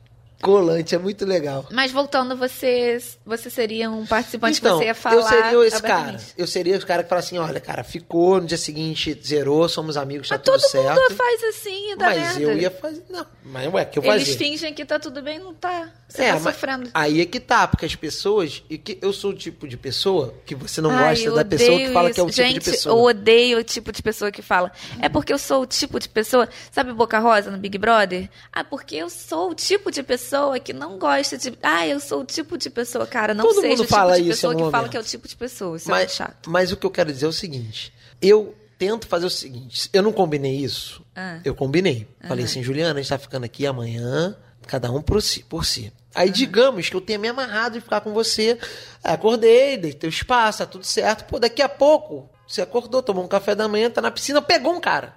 [0.40, 1.66] Colante, é muito legal.
[1.70, 5.16] Mas voltando, você, você seria um participante Então, que você ia falar.
[5.16, 6.20] eu seria esse cara.
[6.36, 9.96] Eu seria esse cara que fala assim, olha, cara, ficou, no dia seguinte zerou, somos
[9.96, 11.00] amigos, tá Mas tudo todo certo.
[11.00, 12.40] mundo faz assim dá mas merda.
[12.40, 13.02] eu ia fazer.
[13.10, 14.38] Não, mas ué, que eu Eles fazia.
[14.38, 15.90] fingem que tá tudo bem, não tá.
[16.08, 16.88] Você É, tá sofrendo.
[16.94, 18.62] aí é que tá, porque as pessoas.
[18.70, 21.78] E que eu sou o tipo de pessoa que você não Ai, gosta da pessoa
[21.78, 22.36] que fala que é o isso.
[22.36, 22.94] tipo Gente, de pessoa.
[22.98, 24.70] eu odeio o tipo de pessoa que fala.
[25.02, 26.48] É porque eu sou o tipo de pessoa.
[26.70, 28.30] Sabe Boca Rosa no Big Brother?
[28.52, 30.27] Ah, porque eu sou o tipo de pessoa
[30.64, 31.56] que não gosta de.
[31.62, 33.06] Ah, eu sou o tipo de pessoa.
[33.06, 34.90] Cara, não Todo seja mundo o tipo fala de isso pessoa que algum fala momento.
[34.90, 35.76] que é o tipo de pessoa.
[35.76, 36.50] Isso é muito mas, chato.
[36.50, 40.02] mas o que eu quero dizer é o seguinte: eu tento fazer o seguinte, eu
[40.02, 41.04] não combinei isso.
[41.14, 41.40] Ah.
[41.44, 42.06] Eu combinei.
[42.26, 44.36] Falei assim, Juliana, a gente tá ficando aqui amanhã,
[44.66, 45.42] cada um por si.
[45.42, 45.92] Por si.
[46.14, 48.58] Aí, digamos que eu tenha me amarrado de ficar com você.
[49.04, 51.24] Aí, acordei, dei teu espaço, tá tudo certo.
[51.26, 54.74] Pô, daqui a pouco, você acordou, tomou um café da manhã, tá na piscina, pegou
[54.74, 55.14] um cara.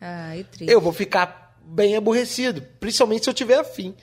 [0.00, 0.72] Ai, triste.
[0.72, 3.94] Eu vou ficar bem aborrecido, principalmente se eu tiver afim.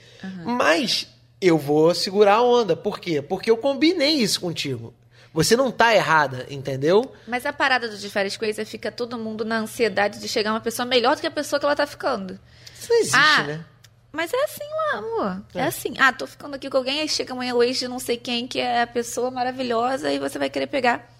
[0.44, 1.06] Mas
[1.40, 2.76] eu vou segurar a onda.
[2.76, 3.22] Por quê?
[3.22, 4.94] Porque eu combinei isso contigo.
[5.32, 7.12] Você não tá errada, entendeu?
[7.26, 10.52] Mas a parada do de férias com é fica todo mundo na ansiedade de chegar
[10.52, 12.38] uma pessoa melhor do que a pessoa que ela tá ficando.
[12.72, 13.64] Isso não existe, Ah, né?
[14.12, 15.42] Mas é assim lá, amor.
[15.56, 15.62] É.
[15.64, 15.94] assim.
[15.98, 18.46] Ah, tô ficando aqui com alguém, aí chega amanhã o ex de não sei quem,
[18.46, 21.12] que é a pessoa maravilhosa, e você vai querer pegar.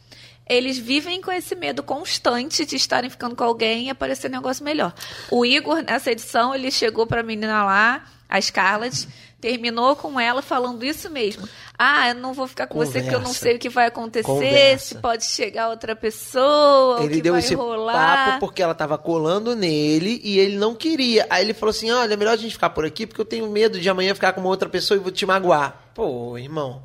[0.48, 4.64] Eles vivem com esse medo constante de estarem ficando com alguém e aparecer um negócio
[4.64, 4.92] melhor.
[5.30, 9.08] O Igor, nessa edição, ele chegou pra menina lá, a Scarlett,
[9.40, 11.46] terminou com ela falando isso mesmo.
[11.78, 13.40] Ah, eu não vou ficar com você porque eu não Conversa.
[13.42, 14.86] sei o que vai acontecer, Conversa.
[14.86, 18.26] se pode chegar outra pessoa, o Ele que deu vai esse rolar.
[18.26, 21.26] papo porque ela tava colando nele e ele não queria.
[21.28, 23.48] Aí ele falou assim: olha, é melhor a gente ficar por aqui porque eu tenho
[23.50, 25.90] medo de amanhã ficar com uma outra pessoa e vou te magoar.
[25.94, 26.82] Pô, irmão,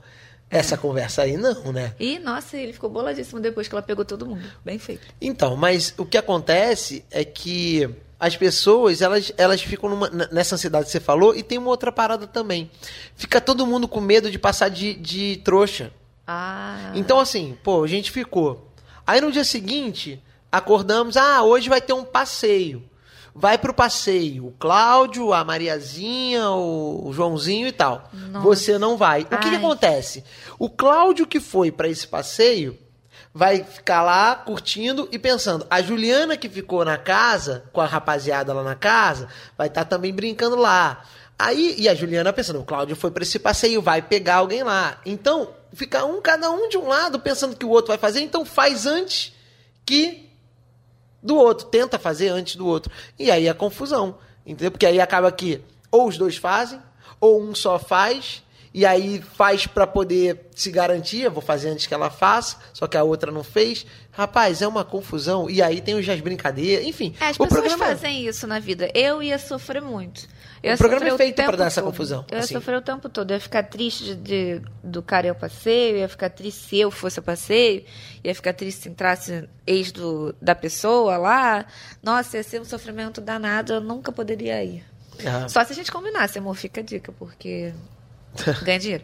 [0.50, 1.94] essa conversa aí não, né?
[2.00, 4.44] E, nossa, ele ficou boladíssimo depois que ela pegou todo mundo.
[4.66, 5.08] Bem feito.
[5.22, 7.88] Então, mas o que acontece é que
[8.20, 11.92] as pessoas, elas, elas ficam numa- nessa ansiedade que você falou e tem uma outra
[11.92, 12.70] parada também.
[13.16, 15.92] Fica todo mundo com medo de passar de, de trouxa.
[16.28, 16.92] Ah.
[16.96, 18.72] Então, assim, pô, a gente ficou.
[19.08, 22.84] Aí no dia seguinte, acordamos, ah, hoje vai ter um passeio.
[23.34, 24.48] Vai pro passeio.
[24.48, 28.10] O Cláudio, a Mariazinha, o Joãozinho e tal.
[28.14, 28.46] Nossa.
[28.46, 29.22] Você não vai.
[29.22, 30.24] O que, que acontece?
[30.58, 32.78] O Cláudio que foi pra esse passeio
[33.34, 35.66] vai ficar lá curtindo e pensando.
[35.70, 40.14] A Juliana que ficou na casa, com a rapaziada lá na casa, vai estar também
[40.14, 41.04] brincando lá.
[41.38, 45.00] Aí, e a Juliana pensando, o Cláudio foi pra esse passeio, vai pegar alguém lá.
[45.06, 48.44] Então, fica um, cada um de um lado, pensando que o outro vai fazer, então
[48.44, 49.34] faz antes
[49.86, 50.29] que
[51.22, 52.92] do outro, tenta fazer antes do outro.
[53.18, 54.72] E aí é confusão, entendeu?
[54.72, 56.80] Porque aí acaba que ou os dois fazem,
[57.20, 61.88] ou um só faz, e aí faz pra poder se garantir, eu vou fazer antes
[61.88, 63.86] que ela faça, só que a outra não fez.
[64.12, 65.50] Rapaz, é uma confusão.
[65.50, 67.16] E aí tem os as brincadeiras, enfim.
[67.20, 68.92] É, as o pessoas programa fazem isso na vida.
[68.94, 70.28] Eu ia sofrer muito.
[70.62, 71.92] Eu O programa é feito pra dar essa todo.
[71.92, 72.54] confusão, Eu ia assim.
[72.54, 73.32] sofrer o tempo todo.
[73.32, 76.60] Eu ia ficar triste de, de- do cara ir ao passeio, eu ia ficar triste
[76.68, 77.86] se eu fosse ao passeio,
[78.22, 81.66] ia ficar triste se entrasse ex do, da pessoa lá.
[82.04, 84.84] Nossa, ia ser um sofrimento danado, eu nunca poderia ir.
[85.26, 87.74] Ah, Só se a gente combinasse, amor, fica a dica, porque
[88.64, 89.04] ganha dinheiro.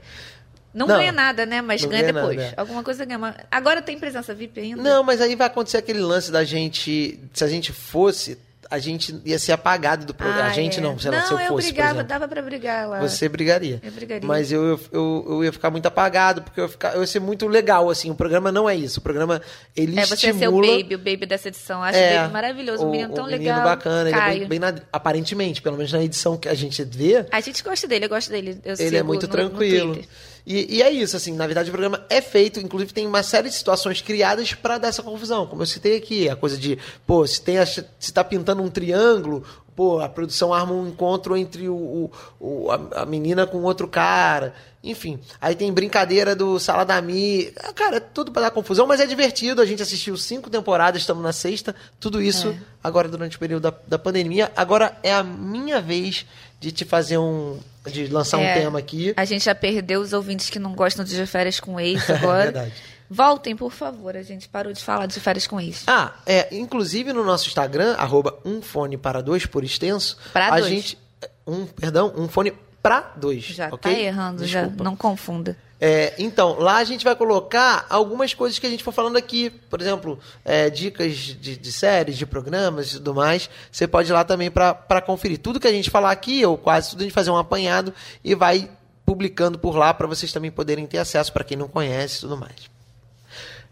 [0.74, 1.62] Não, Não, ganha nada, né?
[1.62, 2.36] Mas ganha, ganha depois.
[2.36, 2.54] nada, é.
[2.58, 3.36] Alguma coisa ganha.
[3.50, 4.84] Agora tem presença VIP ainda?
[4.84, 7.18] Não, mas aí vai acontecer aquele lance da gente.
[7.34, 8.38] Se a gente fosse,
[8.70, 10.44] a gente ia ser apagado do programa.
[10.44, 10.82] Ah, a gente é.
[10.82, 11.68] não, sei lá, não, se eu fosse.
[11.68, 13.00] por brigava, dava pra brigar lá.
[13.00, 13.80] Você brigaria.
[13.84, 14.28] Eu brigaria.
[14.28, 17.08] Mas eu, eu, eu, eu ia ficar muito apagado, porque eu ia, ficar, eu ia
[17.08, 18.10] ser muito legal, assim.
[18.12, 19.00] O programa não é isso.
[19.00, 19.42] O programa,
[19.76, 20.68] ele É, você ia ser o estimula...
[20.78, 21.84] baby, o baby dessa edição.
[21.84, 23.64] Acho É, o baby maravilhoso, um menino tão o legal.
[23.64, 24.40] bacana, ele é Caio.
[24.40, 27.88] bem, bem na- aparentemente, pelo menos na edição que a gente vê, A gente gosta
[27.88, 28.60] dele, eu gosto dele.
[28.64, 29.94] Eu ele é muito no- no tranquilo.
[29.96, 30.10] Twitter.
[30.46, 33.50] E, e é isso, assim, na verdade o programa é feito, inclusive tem uma série
[33.50, 36.78] de situações criadas pra dar essa confusão, como eu citei aqui, a coisa de,
[37.08, 39.44] pô, se, tem a, se tá pintando um triângulo,
[39.76, 42.10] pô, a produção arma um encontro entre o,
[42.40, 45.20] o- a, a menina com outro cara, enfim.
[45.42, 49.62] Aí tem brincadeira do Saladami, Ah, cara, é tudo pra dar confusão, mas é divertido,
[49.62, 52.56] a gente assistiu cinco temporadas, estamos na sexta, tudo isso É.
[52.84, 56.26] agora durante o período da, da pandemia, agora é a minha vez
[56.60, 59.14] de te fazer um, de lançar um É, tema aqui.
[59.18, 62.44] A gente já perdeu os ouvintes que não gostam de férias com ex agora.
[62.52, 62.74] Verdade.
[63.10, 64.16] Voltem, por favor.
[64.16, 65.84] A gente parou de falar de férias com ex.
[65.88, 70.18] Ah, é, inclusive no nosso Instagram, arroba um fone para dois por extenso.
[70.34, 70.68] Pra a dois.
[70.68, 70.98] gente.
[71.46, 73.44] Um, perdão, um fone para dois.
[73.44, 73.94] Já ok?
[73.94, 74.62] tá errando, já.
[74.62, 74.84] Desculpa.
[74.84, 75.58] Não confunda.
[75.80, 79.50] É, então, lá a gente vai colocar algumas coisas que a gente for falando aqui.
[79.50, 83.50] Por exemplo, é, dicas de, de séries, de programas e tudo mais.
[83.72, 85.38] Você pode ir lá também para conferir.
[85.38, 88.34] Tudo que a gente falar aqui, ou quase tudo, a gente fazer um apanhado e
[88.34, 88.70] vai
[89.06, 92.38] publicando por lá para vocês também poderem ter acesso, para quem não conhece e tudo
[92.38, 92.75] mais.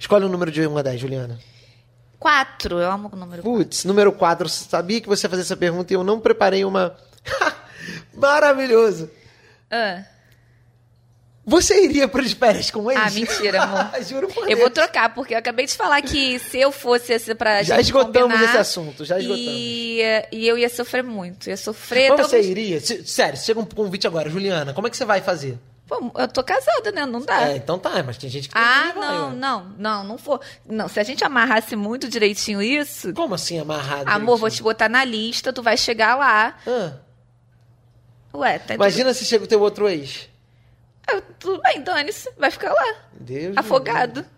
[0.03, 1.39] Escolhe o número de 1 a 10, Juliana.
[2.19, 2.77] Quatro.
[2.77, 3.57] Eu amo o número quatro.
[3.57, 4.49] Putz, número 4.
[4.49, 6.93] Sabia que você ia fazer essa pergunta e eu não preparei uma.
[8.13, 9.09] Maravilhoso!
[9.71, 10.03] Ah,
[11.45, 13.01] Você iria para de férias com eles?
[13.01, 13.91] Ah, mentira, amor.
[14.03, 14.59] Juro por eu Deus.
[14.59, 18.29] vou trocar, porque eu acabei de falar que se eu fosse esse pra Já esgotamos
[18.33, 19.49] combinar, esse assunto, já esgotamos.
[19.49, 20.01] E,
[20.33, 21.49] e eu ia sofrer muito.
[21.49, 22.09] Ia sofrer.
[22.09, 22.81] Mas talvez- você iria?
[23.05, 25.57] Sério, chega um convite agora, Juliana, como é que você vai fazer?
[25.99, 27.05] Pô, eu tô casada, né?
[27.05, 27.49] Não dá.
[27.49, 30.17] É, então tá, mas tem gente que Ah, que ir, vai, não, não, não, não
[30.17, 30.39] for.
[30.65, 34.09] Não, se a gente amarrasse muito direitinho isso, Como assim amarrado?
[34.09, 34.63] amor, vou te direitinho?
[34.63, 36.55] botar na lista, tu vai chegar lá.
[36.65, 36.93] Ah,
[38.35, 40.27] Ué, tá imagina se chega o teu outro ex.
[41.05, 42.95] tudo, Eu- tudo bem, dane-se, vai ficar lá.
[43.13, 44.21] Deus Afogado.
[44.21, 44.33] livre.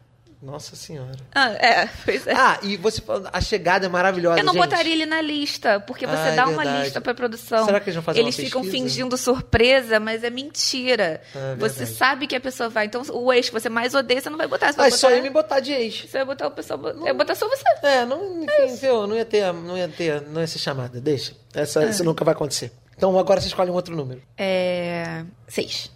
[0.45, 1.15] Nossa senhora.
[1.33, 2.33] Ah, é, pois é.
[2.35, 4.61] Ah, e você falando, a chegada é maravilhosa, Eu não gente.
[4.61, 6.83] botaria ele na lista, porque você Ah, é dá uma verdade.
[6.83, 7.65] lista pra produção.
[7.65, 8.83] Será que eles vão fazer uma Eles ficam pesquisa?
[8.83, 11.19] fingindo surpresa, mas é mentira.
[11.35, 11.97] Ah, é você verdade.
[11.97, 12.85] sabe que a pessoa vai.
[12.85, 14.67] Então, o ex que você mais odeia, você não vai botar.
[14.71, 15.15] Você Ah, vai só botar...
[15.17, 16.01] ia me botar de ex.
[16.01, 16.79] Você vai botar o pessoal.
[16.89, 17.63] Eu ia botar só você.
[17.81, 21.01] É, não, enfim, viu, não ia ter, não ia ter, não ia ser chamada.
[21.01, 21.33] Deixa.
[21.55, 22.71] Essa, Isso nunca vai acontecer.
[22.95, 24.21] Então agora você escolhe um outro número.
[24.37, 25.23] É.
[25.47, 25.91] Seis.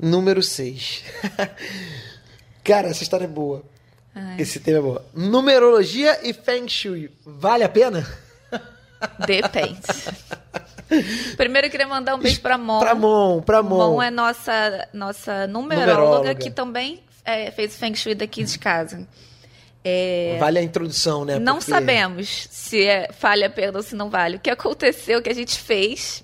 [0.00, 1.02] Número 6.
[2.64, 3.62] Cara, essa história é boa.
[4.14, 4.36] Ai.
[4.40, 5.04] Esse tema é boa.
[5.14, 7.10] Numerologia e Feng Shui.
[7.24, 8.06] Vale a pena?
[9.26, 9.80] Depende.
[11.36, 12.78] Primeiro eu queria mandar um beijo pra Mon.
[12.80, 13.78] Pra Mon, pra Mon.
[13.94, 16.34] Mon é nossa, nossa numeróloga, Numeróloga.
[16.34, 19.06] que também é, fez Feng Shui daqui de casa.
[19.84, 21.38] É, Vale a introdução, né?
[21.38, 24.36] não Porque- sabemos se é, vale a pena ou se não vale.
[24.36, 26.22] O que aconteceu, o que a gente fez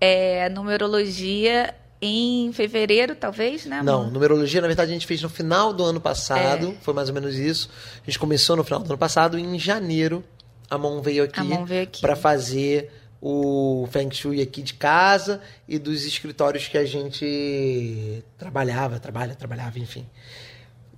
[0.00, 3.82] é numerologia em fevereiro, talvez, né?
[3.82, 4.12] Não, amor?
[4.12, 6.68] numerologia, na verdade, a gente fez no final do ano passado.
[6.68, 6.82] É.
[6.82, 7.70] Foi mais ou menos isso.
[8.02, 10.24] A gente começou no final do ano passado e em janeiro
[10.70, 11.40] a mão veio aqui,
[11.82, 12.00] aqui.
[12.00, 12.90] para fazer
[13.20, 19.78] o Feng Shui aqui de casa e dos escritórios que a gente trabalhava, trabalha, trabalhava,
[19.78, 20.06] enfim.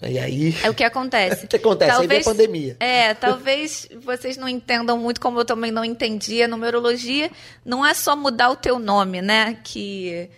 [0.02, 0.54] E aí.
[0.62, 1.46] É o que acontece.
[1.46, 2.00] O que acontece?
[2.00, 2.76] Aí veio a pandemia.
[2.80, 6.48] É, talvez vocês não entendam muito, como eu também não entendia.
[6.48, 7.30] Numerologia
[7.64, 9.58] não é só mudar o teu nome, né?
[9.62, 10.28] Que.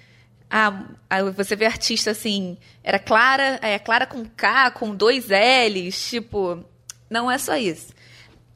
[0.51, 6.09] Ah, aí você vê artista assim, era Clara, é Clara com K, com dois L's,
[6.09, 6.65] tipo,
[7.11, 7.93] não é só isso.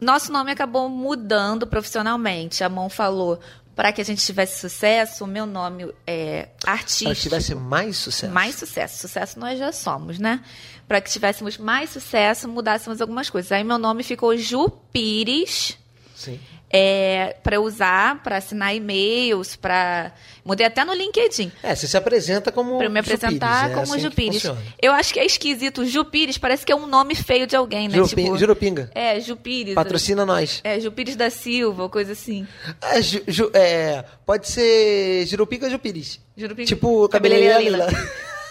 [0.00, 2.64] Nosso nome acabou mudando profissionalmente.
[2.64, 3.38] A Mão falou
[3.74, 7.04] para que a gente tivesse sucesso, o meu nome é artista.
[7.04, 8.32] Para que tivesse mais sucesso.
[8.32, 8.98] Mais sucesso.
[8.98, 10.42] Sucesso nós já somos, né?
[10.88, 13.52] Para que tivéssemos mais sucesso, mudássemos algumas coisas.
[13.52, 15.78] Aí meu nome ficou Ju Pires,
[16.14, 16.38] Sim.
[16.72, 20.10] É, para usar, para assinar e-mails, para
[20.44, 21.52] mudei até no LinkedIn.
[21.62, 22.78] É, você se apresenta como.
[22.78, 24.34] Para me apresentar Jupires, é como assim Ju que Pires.
[24.36, 24.60] funciona.
[24.80, 25.84] Eu acho que é esquisito.
[25.84, 27.94] Ju Pires parece que é um nome feio de alguém, né?
[27.96, 28.90] Jurupi- tipo, Jurupinga.
[28.94, 29.74] é, Ju Pires.
[29.74, 30.60] Patrocina nós.
[30.64, 32.46] É, Ju Pires da Silva, coisa assim.
[32.80, 36.20] É, Ju- Ju- é, pode ser Jurupinga Jupires.
[36.36, 38.06] Jurupinga- Tipo Cabeleireira Cabeleireira Lila.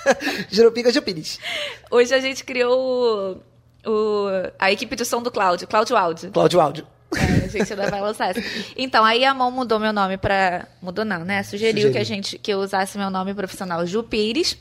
[0.51, 1.39] Jurupinga Jupires.
[1.89, 3.41] Hoje a gente criou
[3.85, 4.27] o, o-
[4.59, 6.31] a equipe de som do Cláudio, Cláudio Áudio.
[6.31, 6.87] Cláudio Áudio.
[7.51, 8.41] Gente ainda vai lançar essa.
[8.77, 10.67] Então, aí a mão mudou meu nome pra.
[10.81, 11.43] Mudou não, né?
[11.43, 11.91] Sugeriu, Sugeriu.
[11.91, 14.57] que a gente que eu usasse meu nome profissional Ju Pires.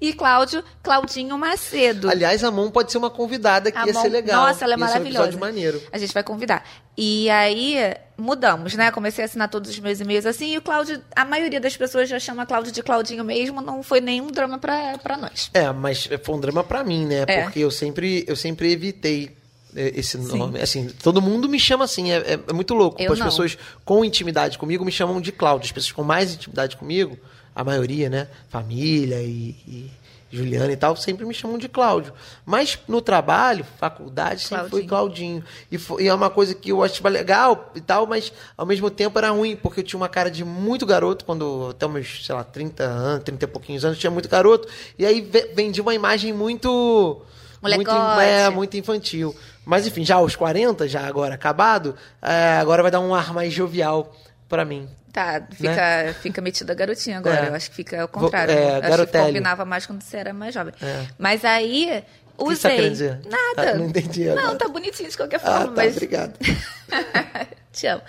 [0.00, 2.10] E Cláudio, Claudinho Macedo.
[2.10, 4.48] Aliás, a Mão pode ser uma convidada que A ia Mon- ser legal.
[4.48, 5.38] Nossa, ela é Ia um maravilhosa.
[5.38, 5.80] maneiro.
[5.92, 6.64] A gente vai convidar.
[6.98, 7.76] E aí
[8.18, 8.90] mudamos, né?
[8.90, 10.54] Comecei a assinar todos os meus e-mails assim.
[10.54, 13.60] E o Cláudio, a maioria das pessoas já chama Cláudio de Claudinho mesmo.
[13.60, 15.48] Não foi nenhum drama pra, pra nós.
[15.54, 17.24] É, mas foi um drama pra mim, né?
[17.28, 17.42] É.
[17.44, 19.30] Porque eu sempre, eu sempre evitei
[19.74, 20.60] é, esse nome.
[20.60, 23.00] Assim, todo mundo me chama assim, é, é- é muito louco.
[23.00, 23.26] Eu As não.
[23.26, 25.66] pessoas com intimidade comigo me chamam de Cláudio.
[25.66, 27.18] As pessoas com mais intimidade comigo,
[27.54, 28.28] a maioria, né?
[28.48, 29.90] Família e, e
[30.34, 32.10] Juliana e tal, sempre me chamam de Cláudio.
[32.46, 35.44] Mas no trabalho, faculdade, sempre foi Claudinho.
[35.70, 38.88] E, foi- e é uma coisa que eu achava legal e tal, mas ao mesmo
[38.88, 42.34] tempo era ruim, porque eu tinha uma cara de muito garoto, quando até meus, sei
[42.34, 44.66] lá, 30 anos, 30 e pouquinhos anos, eu tinha muito garoto.
[44.98, 47.20] E aí ve- vendi uma imagem muito.
[47.62, 48.22] Muito, Molecote.
[48.24, 49.36] é, muito infantil.
[49.64, 53.52] Mas enfim, já aos 40, já agora acabado, é, agora vai dar um ar mais
[53.52, 54.12] jovial
[54.48, 54.88] pra mim.
[55.12, 56.12] Tá, fica, Né?
[56.14, 57.46] fica metida garotinha agora.
[57.46, 57.48] É.
[57.50, 58.52] Eu acho que fica ao contrário.
[58.54, 60.72] É, Acho que combinava mais quando você era mais jovem.
[60.80, 61.06] É.
[61.18, 62.02] Mas aí,
[62.38, 62.94] O que usei.
[62.94, 63.28] você tá?
[63.28, 63.70] Nada.
[63.72, 64.46] Ah, não entendi agora.
[64.46, 65.92] Não, tá bonitinho de qualquer forma, Ah, tá, mas.
[65.96, 66.38] obrigado.
[67.72, 68.02] Te amo.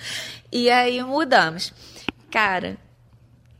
[0.52, 1.74] E aí mudamos.
[2.32, 2.78] Cara,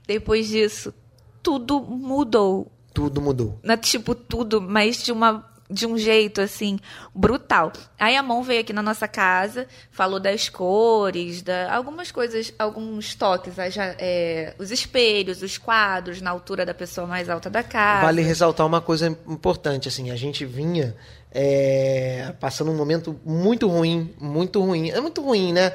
[0.08, 0.94] depois disso,
[1.42, 2.72] tudo mudou.
[2.94, 3.60] Tudo mudou.
[3.64, 5.46] Na, tipo, tudo, mas de uma.
[5.70, 6.78] De um jeito assim,
[7.16, 7.72] brutal.
[7.98, 13.16] Aí a mão veio aqui na nossa casa, falou das cores, da, algumas coisas, alguns
[13.16, 18.06] toques, é, os espelhos, os quadros na altura da pessoa mais alta da casa.
[18.06, 20.96] Vale ressaltar uma coisa importante, assim, a gente vinha
[21.34, 24.92] é, passando um momento muito ruim, muito ruim.
[24.92, 25.74] É muito ruim, né?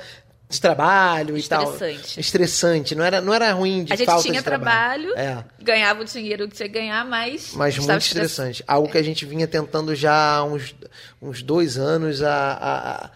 [0.48, 1.64] De trabalho e tal.
[1.74, 2.20] Estressante.
[2.20, 2.94] Estressante.
[2.94, 5.12] Não era, não era ruim de a gente falta tinha de trabalho.
[5.12, 5.62] trabalho, É.
[5.62, 7.52] ganhava o dinheiro que tinha que ganhar, mas.
[7.54, 8.64] Mas muito estressante.
[8.66, 10.74] Algo que a gente vinha tentando já há uns,
[11.20, 13.10] uns dois anos a, a- a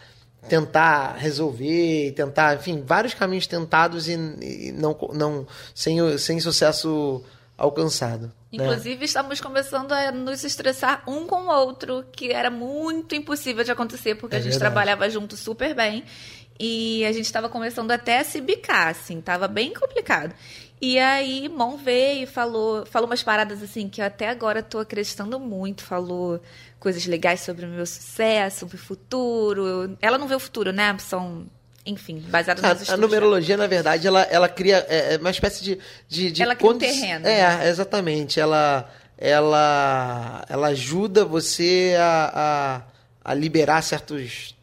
[0.48, 7.22] tentar resolver, tentar, enfim, vários caminhos tentados e, e não, não sem, sem sucesso
[7.56, 8.24] alcançado.
[8.26, 8.30] né?
[8.52, 13.70] Inclusive, estamos começando a nos estressar um com o outro, que era muito impossível de
[13.70, 14.72] acontecer, porque É a gente verdade.
[14.72, 16.04] trabalhava junto super bem.
[16.58, 20.34] E a gente estava começando até a se bicar, assim, tava bem complicado.
[20.80, 24.78] E aí, Mon veio e falou, falou umas paradas assim que eu até agora tô
[24.80, 25.82] acreditando muito.
[25.84, 26.40] Falou
[26.80, 29.96] coisas legais sobre o meu sucesso, sobre o futuro.
[30.00, 30.96] Ela não vê o futuro, né?
[30.98, 31.46] São,
[31.86, 35.62] enfim, baseadas nos A, a numerologia, na verdade, ela, ela cria é, é uma espécie
[35.62, 35.78] de.
[36.08, 38.40] de, de Ela cria um condi- terreno, É, exatamente.
[38.40, 42.82] Ela, ela, ela ajuda você a,
[43.24, 44.56] a, a liberar certos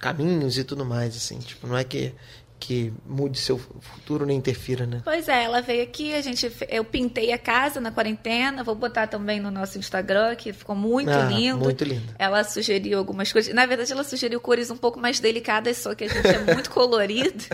[0.00, 1.38] caminhos e tudo mais, assim.
[1.38, 2.12] Tipo, não é que,
[2.58, 5.00] que mude seu futuro nem interfira, né?
[5.04, 9.06] Pois é, ela veio aqui, a gente, eu pintei a casa na quarentena, vou botar
[9.06, 11.58] também no nosso Instagram, que ficou muito Ah, lindo.
[11.58, 12.14] muito lindo.
[12.18, 13.54] Ela sugeriu algumas coisas.
[13.54, 16.68] Na verdade, ela sugeriu cores um pouco mais delicadas, só que a gente é muito
[16.72, 17.44] colorido.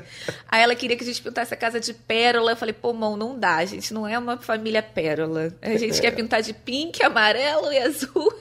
[0.49, 2.53] Aí ela queria que a gente pintasse a casa de pérola.
[2.53, 5.53] Eu falei, pô, mão, não dá, a gente não é uma família pérola.
[5.63, 8.33] A gente quer pintar de pink, amarelo e azul.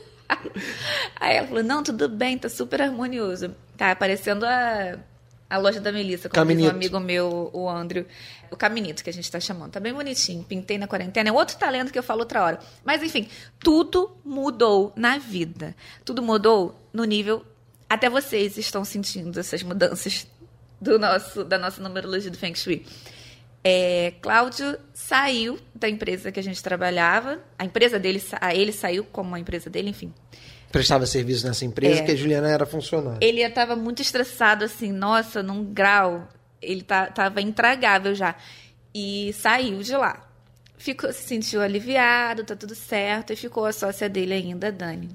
[1.19, 3.55] Aí ela falou, não, tudo bem, tá super harmonioso.
[3.77, 4.97] Tá aparecendo a
[5.47, 8.05] A loja da Melissa, como diz um amigo meu, o Andrew.
[8.51, 9.71] O Caminito, que a gente tá chamando.
[9.71, 10.43] Tá bem bonitinho.
[10.43, 11.29] Pintei na quarentena.
[11.29, 12.59] É outro talento que eu falo outra hora.
[12.83, 13.27] Mas, enfim,
[13.59, 15.75] tudo mudou na vida.
[16.03, 17.45] Tudo mudou no nível.
[17.89, 20.27] Até vocês estão sentindo essas mudanças
[20.79, 22.85] do nosso, da nossa numerologia do Feng Shui.
[23.67, 27.39] É, Cláudio saiu da empresa que a gente trabalhava.
[27.57, 28.21] A empresa dele,
[28.53, 30.13] ele saiu como a empresa dele, enfim
[30.75, 32.03] prestava serviço nessa empresa, é.
[32.03, 33.25] que a Juliana era funcionária.
[33.25, 36.27] Ele estava muito estressado, assim, nossa, num grau.
[36.61, 38.35] Ele tá, tava intragável já.
[38.93, 40.27] E saiu de lá.
[40.77, 43.31] Ficou, se sentiu aliviado, tá tudo certo.
[43.31, 45.09] E ficou a sócia dele ainda, Dani.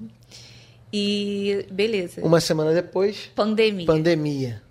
[0.90, 2.22] E beleza.
[2.22, 3.30] Uma semana depois.
[3.34, 3.86] Pandemia.
[3.86, 4.62] Pandemia.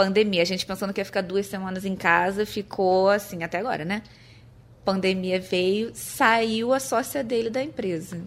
[0.00, 0.40] Pandemia.
[0.40, 4.02] A gente pensando que ia ficar duas semanas em casa, ficou assim, até agora, né?
[4.82, 8.22] Pandemia veio, saiu a sócia dele da empresa.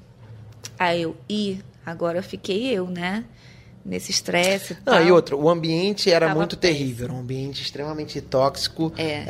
[0.77, 3.25] Aí eu, e agora fiquei eu, né?
[3.85, 4.77] Nesse estresse.
[4.85, 5.05] Não, tal.
[5.05, 6.79] e outro, o ambiente era Tava muito péssimo.
[6.79, 8.93] terrível, era um ambiente extremamente tóxico.
[8.97, 9.25] É.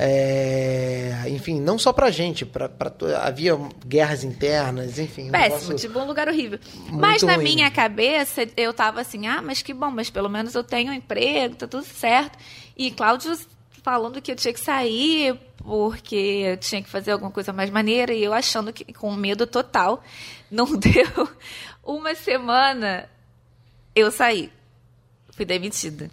[1.26, 5.32] é enfim, não só pra gente, pra, pra, havia guerras internas, enfim.
[5.32, 6.60] Péssimo, um tipo um lugar horrível.
[6.92, 7.56] Mas na ruim.
[7.56, 10.94] minha cabeça, eu tava assim, ah, mas que bom, mas pelo menos eu tenho um
[10.94, 12.38] emprego, tá tudo certo.
[12.78, 13.36] E Cláudio
[13.84, 18.14] falando que eu tinha que sair porque eu tinha que fazer alguma coisa mais maneira
[18.14, 20.04] e eu achando que com medo total.
[20.52, 21.30] Não deu
[21.84, 23.10] uma semana
[23.96, 24.52] eu saí.
[25.32, 26.10] Fui demitida.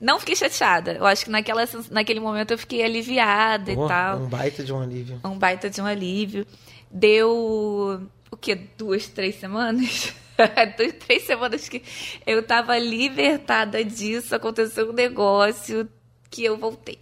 [0.00, 0.92] Não fiquei chateada.
[0.92, 4.18] Eu acho que naquela, naquele momento eu fiquei aliviada oh, e tal.
[4.20, 5.20] Um baita de um alívio.
[5.24, 6.46] Um baita de um alívio.
[6.90, 8.58] Deu o quê?
[8.78, 10.14] Duas, três semanas?
[10.76, 11.82] Duas, três semanas que
[12.26, 15.86] eu tava libertada disso, aconteceu um negócio,
[16.30, 16.98] que eu voltei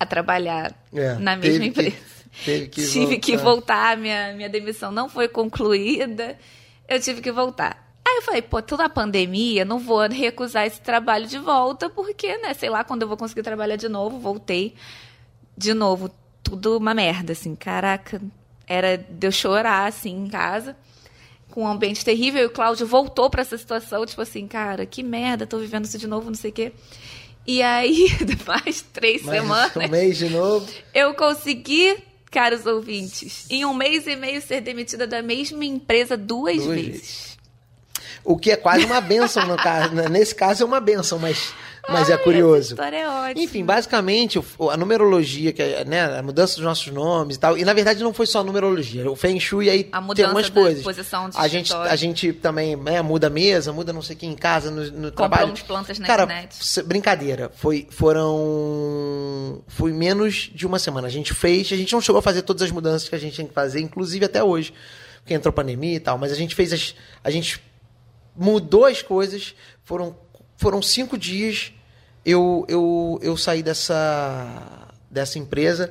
[0.00, 1.96] a trabalhar é, na mesma empresa.
[2.44, 3.20] Que, que tive voltar.
[3.20, 6.36] que voltar, minha, minha demissão não foi concluída,
[6.88, 7.87] eu tive que voltar.
[8.08, 12.38] Aí eu falei, pô, toda a pandemia, não vou recusar esse trabalho de volta, porque,
[12.38, 14.18] né, sei lá quando eu vou conseguir trabalhar de novo.
[14.18, 14.74] Voltei
[15.54, 16.10] de novo,
[16.42, 18.20] tudo uma merda, assim, caraca,
[18.66, 20.74] era de eu chorar, assim, em casa,
[21.50, 25.02] com um ambiente terrível, e o Cláudio voltou para essa situação, tipo assim, cara, que
[25.02, 26.72] merda, tô vivendo isso de novo, não sei o quê.
[27.46, 28.08] E aí,
[28.46, 29.76] mais três Mais semanas.
[29.76, 30.66] Um mês de novo.
[30.94, 31.96] Eu consegui,
[32.30, 36.86] caros ouvintes, em um mês e meio ser demitida da mesma empresa duas, duas vezes.
[36.86, 37.37] vezes.
[38.24, 39.94] O que é quase uma benção no caso.
[39.94, 40.08] Né?
[40.08, 41.52] Nesse caso é uma benção, mas
[41.88, 42.74] mas é Ai, é curioso.
[42.74, 43.44] Essa história é ótima.
[43.44, 44.38] Enfim, basicamente,
[44.70, 48.04] a numerologia, que é, né, a mudança dos nossos nomes e tal, e na verdade
[48.04, 50.84] não foi só a numerologia, o Feng Shui aí a tem umas coisas.
[50.84, 54.26] Posição a gente a gente também né, muda a mesa, muda não sei o que
[54.26, 55.54] em casa, no, no trabalho.
[55.66, 56.82] plantas na Cara, internet.
[56.84, 61.06] brincadeira, foi foram foi menos de uma semana.
[61.06, 63.34] A gente fez, a gente não chegou a fazer todas as mudanças que a gente
[63.34, 64.74] tinha que fazer, inclusive até hoje,
[65.22, 66.94] porque entrou pandemia e tal, mas a gente fez as
[67.24, 67.67] a gente
[68.38, 70.16] mudou as coisas, foram
[70.56, 71.72] foram cinco dias
[72.28, 75.90] eu, eu, eu saí dessa, dessa empresa.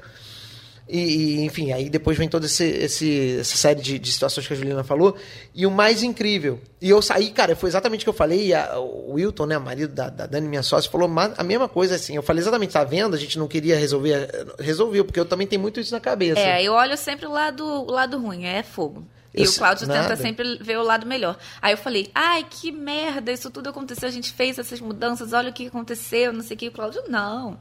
[0.87, 4.55] E, enfim, aí depois vem toda esse, esse, essa série de, de, situações que a
[4.55, 5.17] Juliana falou.
[5.53, 8.53] E o mais incrível, e eu saí, cara, foi exatamente o que eu falei.
[8.53, 12.15] A, o Wilton, né, marido da, da Dani, minha sócia, falou a mesma coisa assim.
[12.15, 13.15] Eu falei exatamente, tá vendo?
[13.15, 14.29] A gente não queria resolver.
[14.59, 16.39] Resolveu, porque eu também tenho muito isso na cabeça.
[16.39, 19.05] É, eu olho sempre o lado, o lado ruim, é fogo.
[19.37, 20.01] E eu, o Cláudio nada.
[20.01, 21.37] tenta sempre ver o lado melhor.
[21.61, 25.49] Aí eu falei, ai, que merda, isso tudo aconteceu, a gente fez essas mudanças, olha
[25.49, 26.67] o que aconteceu, não sei o que.
[26.67, 27.57] O Cláudio, não.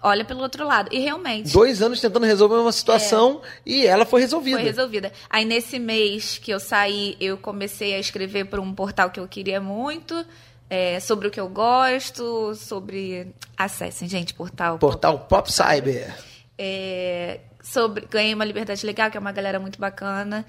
[0.00, 0.88] Olha pelo outro lado.
[0.92, 1.52] E realmente.
[1.52, 4.56] Dois anos tentando resolver uma situação é, e ela foi resolvida.
[4.56, 5.12] Foi resolvida.
[5.28, 9.26] Aí nesse mês que eu saí, eu comecei a escrever para um portal que eu
[9.26, 10.24] queria muito.
[10.70, 13.34] É, sobre o que eu gosto, sobre.
[13.56, 14.78] Acessem, gente, portal.
[14.78, 16.14] Portal Pop, Pop Cyber.
[16.58, 20.44] É, sobre ganhei uma liberdade legal que é uma galera muito bacana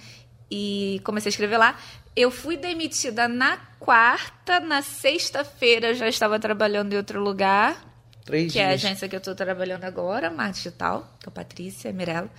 [0.49, 1.77] e comecei a escrever lá.
[2.15, 7.85] Eu fui demitida na quarta, na sexta-feira já estava trabalhando em outro lugar.
[8.25, 8.65] Três que dias.
[8.65, 12.29] é a agência que eu estou trabalhando agora, Mar Digital, com a Patrícia Mirella.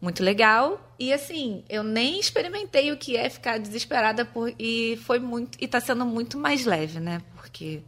[0.00, 0.94] Muito legal.
[0.98, 5.58] E assim, eu nem experimentei o que é ficar desesperada por, e foi muito.
[5.60, 7.20] E está sendo muito mais leve, né?
[7.36, 7.82] Porque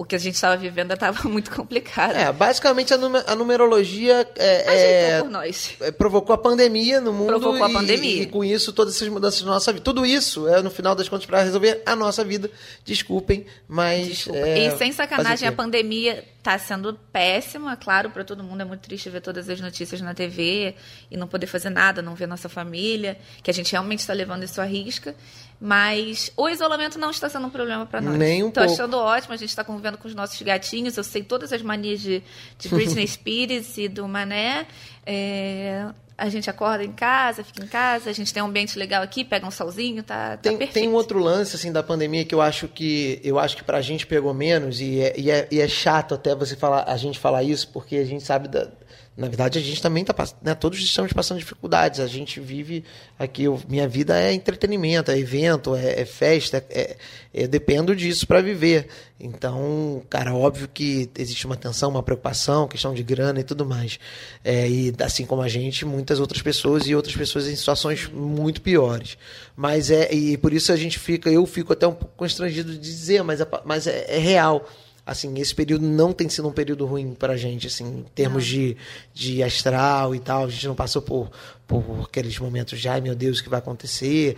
[0.00, 2.16] o que a gente estava vivendo estava muito complicado.
[2.16, 5.76] É, basicamente a, numer a numerologia é, é, por nós.
[5.78, 7.26] É, provocou a pandemia no mundo.
[7.26, 8.22] Provocou e, a pandemia.
[8.22, 9.84] E, com isso, todas essas mudanças na nossa vida.
[9.84, 12.50] Tudo isso é, no final das contas, para resolver a nossa vida.
[12.82, 14.06] Desculpem, mas.
[14.06, 14.38] Desculpa.
[14.38, 18.62] É, e sem sacanagem, a pandemia está sendo péssima, claro, para todo mundo.
[18.62, 20.76] É muito triste ver todas as notícias na TV
[21.10, 24.44] e não poder fazer nada, não ver nossa família, que a gente realmente está levando
[24.44, 25.14] isso à risca.
[25.60, 28.16] Mas o isolamento não está sendo um problema para nós.
[28.16, 28.80] Nem um Estou pouco.
[28.80, 30.96] achando ótimo, a gente está convivendo com os nossos gatinhos.
[30.96, 32.22] Eu sei todas as manias de,
[32.58, 34.66] de Britney Spears e do Mané.
[35.04, 39.02] É, a gente acorda em casa, fica em casa, a gente tem um ambiente legal
[39.02, 40.74] aqui, pega um solzinho, tá, tá Tem, perfeito.
[40.74, 43.80] tem um outro lance assim da pandemia que eu acho que eu acho que pra
[43.80, 47.18] gente pegou menos e é, e é, e é chato até você falar a gente
[47.18, 48.68] falar isso porque a gente sabe da
[49.16, 52.00] na verdade a gente também tá pass- né, todos estamos passando dificuldades.
[52.00, 52.84] A gente vive
[53.18, 56.96] aqui eu- minha vida é entretenimento é evento é, é festa é,
[57.34, 58.86] eu dependo disso para viver.
[59.18, 63.98] Então cara óbvio que existe uma tensão uma preocupação questão de grana e tudo mais.
[64.44, 68.62] É, e assim como a gente muitas outras pessoas e outras pessoas em situações muito
[68.62, 69.18] piores.
[69.54, 72.78] Mas é e por isso a gente fica eu fico até um pouco constrangido de
[72.78, 74.66] dizer mas é, mas é, é real
[75.10, 78.76] assim esse período não tem sido um período ruim pra gente assim em termos de,
[79.12, 81.28] de astral e tal a gente não passou por
[81.66, 84.36] por aqueles momentos de ai meu Deus o que vai acontecer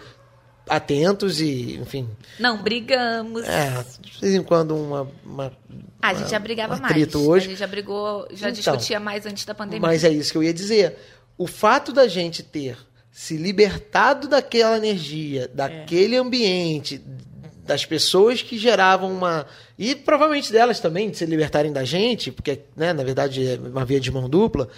[0.68, 2.08] atentos e enfim
[2.38, 3.44] Não, brigamos.
[3.46, 5.52] é de vez em quando uma, uma
[6.00, 7.14] Ah, a gente já brigava um mais.
[7.14, 9.80] hoje A gente já brigou, já Então, discutia mais antes da pandemia.
[9.80, 10.96] Mas é isso que eu ia dizer.
[11.36, 12.78] O fato da gente ter
[13.10, 17.02] se libertado daquela energia, daquele ambiente,
[17.64, 19.46] das pessoas que geravam uma.
[19.78, 23.84] E provavelmente delas também, de se libertarem da gente, porque, né, na verdade, é uma
[23.84, 24.68] via de mão dupla.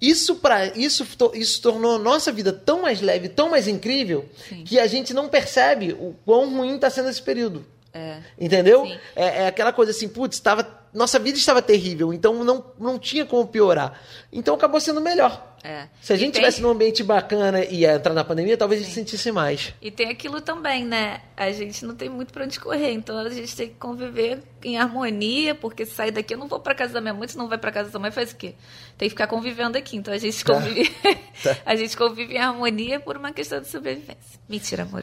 [0.00, 4.62] Isso, pra, isso, isso tornou a nossa vida tão mais leve, tão mais incrível, Sim.
[4.64, 7.64] que a gente não percebe o quão ruim está sendo esse período.
[7.94, 8.18] É.
[8.38, 8.84] Entendeu?
[9.14, 13.24] É, é aquela coisa assim, putz, tava, nossa vida estava terrível, então não, não tinha
[13.24, 13.98] como piorar.
[14.30, 15.55] Então acabou sendo melhor.
[15.68, 15.88] É.
[16.00, 18.84] Se a gente tem- tivesse num ambiente bacana e ia entrar na pandemia, talvez a
[18.84, 19.74] gente sentisse mais.
[19.82, 21.20] E tem aquilo também, né?
[21.36, 24.78] A gente não tem muito pra onde correr, então a gente tem que conviver em
[24.78, 27.48] harmonia, porque se sair daqui eu não vou pra casa da minha mãe, se não
[27.48, 28.54] vai pra casa da mãe, faz o quê?
[28.96, 29.96] Tem que ficar convivendo aqui.
[29.96, 30.54] Então a gente Tá.
[30.54, 30.88] convive,
[31.42, 31.56] Tá.
[31.66, 34.38] a gente convive em harmonia por uma questão de sobrevivência.
[34.48, 35.02] Mentira, amor.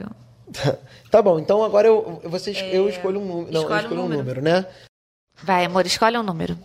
[1.12, 3.52] tá bom, então agora eu, você, es- eu escolho um número.
[3.52, 4.20] Não, eu um escolho um número.
[4.22, 4.66] número, né?
[5.44, 6.58] Vai, amor, escolhe um número.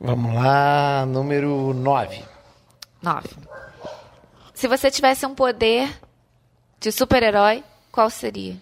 [0.00, 2.22] Vamos lá, número 9.
[3.02, 3.28] Nove.
[4.54, 5.88] Se você tivesse um poder
[6.80, 8.56] de super-herói, qual seria?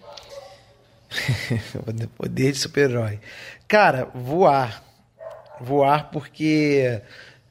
[2.17, 3.19] Poder de super-herói.
[3.67, 4.83] Cara, voar.
[5.59, 7.01] Voar porque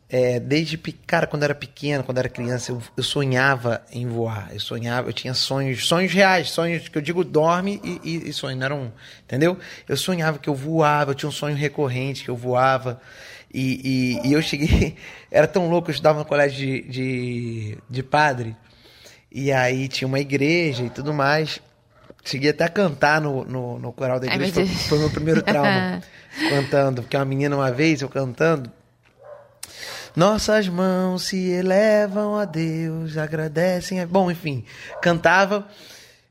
[0.09, 4.51] é, desde cara, quando era pequeno, quando era criança, eu, eu sonhava em voar.
[4.53, 8.32] Eu sonhava, eu tinha sonhos, sonhos reais, sonhos que eu digo dorme e, e, e
[8.32, 8.93] sonho, não era um,
[9.24, 9.59] entendeu?
[9.89, 13.01] Eu sonhava que eu voava, eu tinha um sonho recorrente que eu voava.
[13.59, 14.96] E, e, e eu cheguei,
[15.32, 18.54] era tão louco, eu estudava no colégio de, de, de padre,
[19.32, 21.59] e aí tinha uma igreja e tudo mais.
[22.22, 26.02] Cheguei até a cantar no, no, no coral da igreja, foi, foi meu primeiro trauma.
[26.50, 28.70] cantando, porque uma menina uma vez, eu cantando.
[30.14, 34.00] Nossas mãos se elevam a Deus, agradecem.
[34.00, 34.07] A...
[34.07, 34.64] Bom, enfim,
[35.00, 35.66] cantava.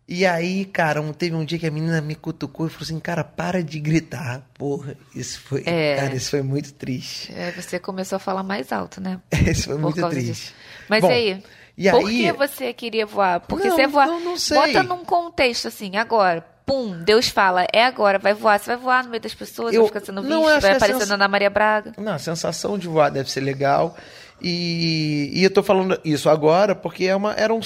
[0.07, 2.99] E aí, cara, um- teve um dia que a menina me cutucou e falou assim:
[2.99, 4.43] Cara, para de gritar.
[4.53, 5.63] Porra, isso foi.
[5.65, 5.95] É.
[5.95, 7.33] Cara, isso foi muito triste.
[7.35, 9.19] É, você começou a falar mais alto, né?
[9.33, 10.27] Isso foi Por muito triste.
[10.27, 10.53] disso.
[10.87, 11.43] Mas Bom, aí,
[11.75, 13.39] e por aí- que você queria voar?
[13.39, 14.05] Porque Não, você voar.
[14.07, 14.55] não, não sei.
[14.57, 16.45] Bota num contexto assim, agora.
[16.67, 18.59] Pum, Deus fala, é agora, vai voar.
[18.59, 21.09] Você vai voar no meio das pessoas, Eu- vai ficar sendo visto, vai aparecendo sens-
[21.19, 21.93] na Maria Braga.
[21.97, 23.95] Não, a sensação de voar deve ser legal.
[24.41, 27.61] E, e eu tô falando isso agora porque é uma, era, um,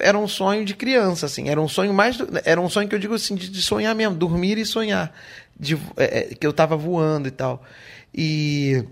[0.00, 1.48] era um sonho de criança, assim.
[1.48, 2.18] Era um sonho mais.
[2.44, 5.12] Era um sonho que eu digo assim, de, de sonhar mesmo, dormir e sonhar.
[5.58, 7.62] De, é, é, que eu tava voando e tal.
[8.14, 8.84] E,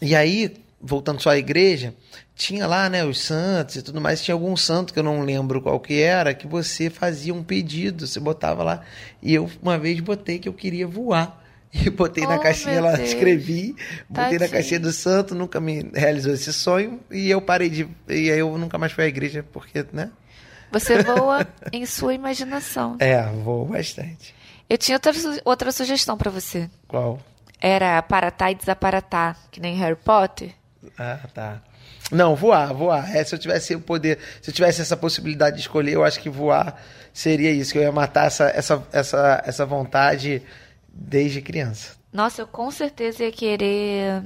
[0.00, 1.94] e aí, voltando só à igreja,
[2.34, 4.22] tinha lá, né, os santos e tudo mais.
[4.22, 8.06] Tinha algum santo que eu não lembro qual que era, que você fazia um pedido,
[8.06, 8.80] você botava lá.
[9.22, 11.39] E eu uma vez botei que eu queria voar.
[11.72, 13.10] E botei na Oh, caixinha meu lá, Deus.
[13.10, 13.76] escrevi,
[14.08, 14.50] botei na Tadinho.
[14.50, 17.00] caixinha do santo, nunca me realizou esse sonho.
[17.10, 17.88] E eu parei de.
[18.08, 20.10] E aí eu nunca mais fui à igreja, porque, né?
[20.72, 22.96] Você voa em sua imaginação.
[22.98, 24.34] É, vou bastante.
[24.68, 25.12] Eu tinha outra,
[25.44, 26.68] outra sugestão pra você.
[26.88, 27.20] Qual?
[27.60, 30.50] Era aparatar e desaparatar, que nem Harry Potter.
[30.98, 31.62] Ah, tá.
[32.10, 33.14] Não, voar, voar.
[33.14, 36.18] É, se eu tivesse o poder, se eu tivesse essa possibilidade de escolher, eu acho
[36.18, 36.80] que voar
[37.12, 40.42] seria isso, que eu ia matar essa, essa, essa, essa vontade
[40.92, 41.96] desde criança.
[42.12, 44.22] Nossa, eu com certeza ia querer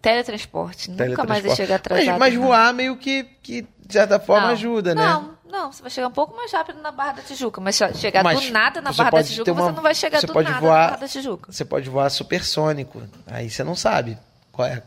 [0.00, 0.90] teletransporte.
[0.90, 2.06] Nunca mais ia chegar atrasado.
[2.06, 2.42] Mas, mas não.
[2.42, 5.02] voar meio que, que, de certa forma, Não, ajuda, né?
[5.04, 7.94] Não, não, você vai chegar um pouco mais rápido na Barra da Tijuca, mas che-
[7.94, 10.32] chegar Mas do nada na Barra da Tijuca, uma- você não vai chegar você do
[10.32, 11.52] pode nada voar- na Barra da Tijuca.
[11.52, 13.02] Você pode voar supersônico.
[13.26, 14.18] Aí você não sabe
[14.52, 14.82] qual é,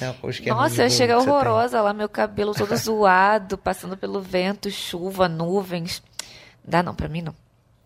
[0.00, 1.16] né, o esquema Nossa, eu tem.
[1.16, 6.02] horrorosa lá, meu cabelo todo zoado, passando pelo vento, chuva, nuvens.
[6.64, 7.34] Dá não, pra mim não.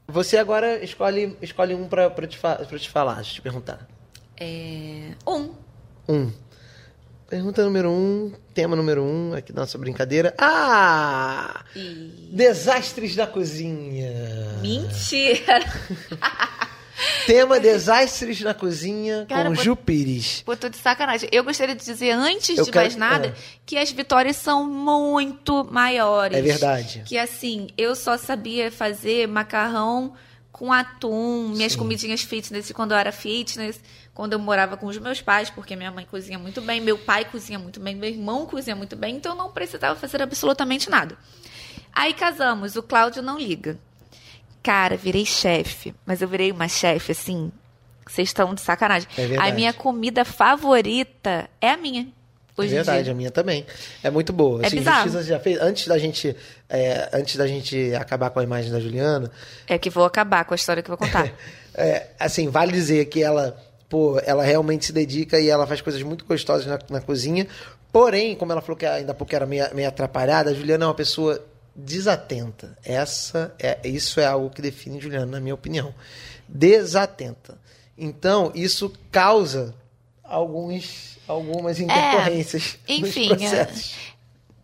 [0.09, 3.87] Você agora escolhe, escolhe um pra, pra, te, pra te falar, deixa eu te perguntar.
[4.39, 5.13] É...
[5.27, 5.55] Um.
[6.09, 6.33] Um.
[7.29, 10.35] Pergunta número um, tema número um aqui da nossa brincadeira.
[10.37, 11.65] Ah!
[11.75, 12.29] E...
[12.31, 14.13] Desastres da cozinha.
[14.61, 15.61] Mentira!
[17.27, 20.43] Tema desastres na cozinha Cara, com vou- Ju Pires.
[20.45, 21.29] Pô, tô de sacanagem.
[21.33, 23.35] Eu gostaria de dizer, antes Eu de quero- mais nada, é.
[23.65, 26.37] que as vitórias são muito maiores.
[26.37, 27.03] É verdade.
[27.07, 30.15] Que assim, eu só sabia fazer macarrão
[30.51, 31.79] com atum, minhas Sim.
[31.79, 33.81] comidinhas fitness quando eu era fitness,
[34.15, 37.25] quando eu morava com os meus pais, porque minha mãe cozinha muito bem, meu pai
[37.25, 41.17] cozinha muito bem, meu irmão cozinha muito bem, então eu não precisava fazer absolutamente nada.
[41.93, 43.79] Aí casamos, o Cláudio não liga.
[44.63, 47.51] Cara, virei chefe, mas eu virei uma chefe assim.
[48.07, 49.09] Vocês estão de sacanagem.
[49.17, 49.51] É verdade.
[49.51, 52.03] a minha comida favorita é a minha.
[52.57, 53.67] É Hoje em verdade, a minha também.
[54.03, 54.63] É muito boa.
[54.63, 54.83] É assim.
[54.83, 55.61] Justiça já fez.
[55.61, 56.37] Antes da gente.
[56.69, 59.31] é, antes da gente acabar com a imagem da Juliana,
[59.67, 61.33] É que vou acabar com a história que eu vou contar.
[61.75, 63.57] é, assim, vale dizer que ela,
[63.89, 67.47] pô, ela realmente se dedica e ela faz coisas muito gostosas na, na cozinha.
[67.91, 70.95] Porém, como ela falou que ainda pouco era meio, meio atrapalhada, a Juliana é uma
[70.95, 71.43] pessoa
[71.75, 72.77] desatenta.
[72.85, 75.95] Essa é, isso é algo que define Juliana, na minha opinião.
[76.49, 77.59] Desatenta.
[77.97, 79.75] Então, isso causa
[80.23, 84.13] alguns, algumas intercorrências enfim, nos processos.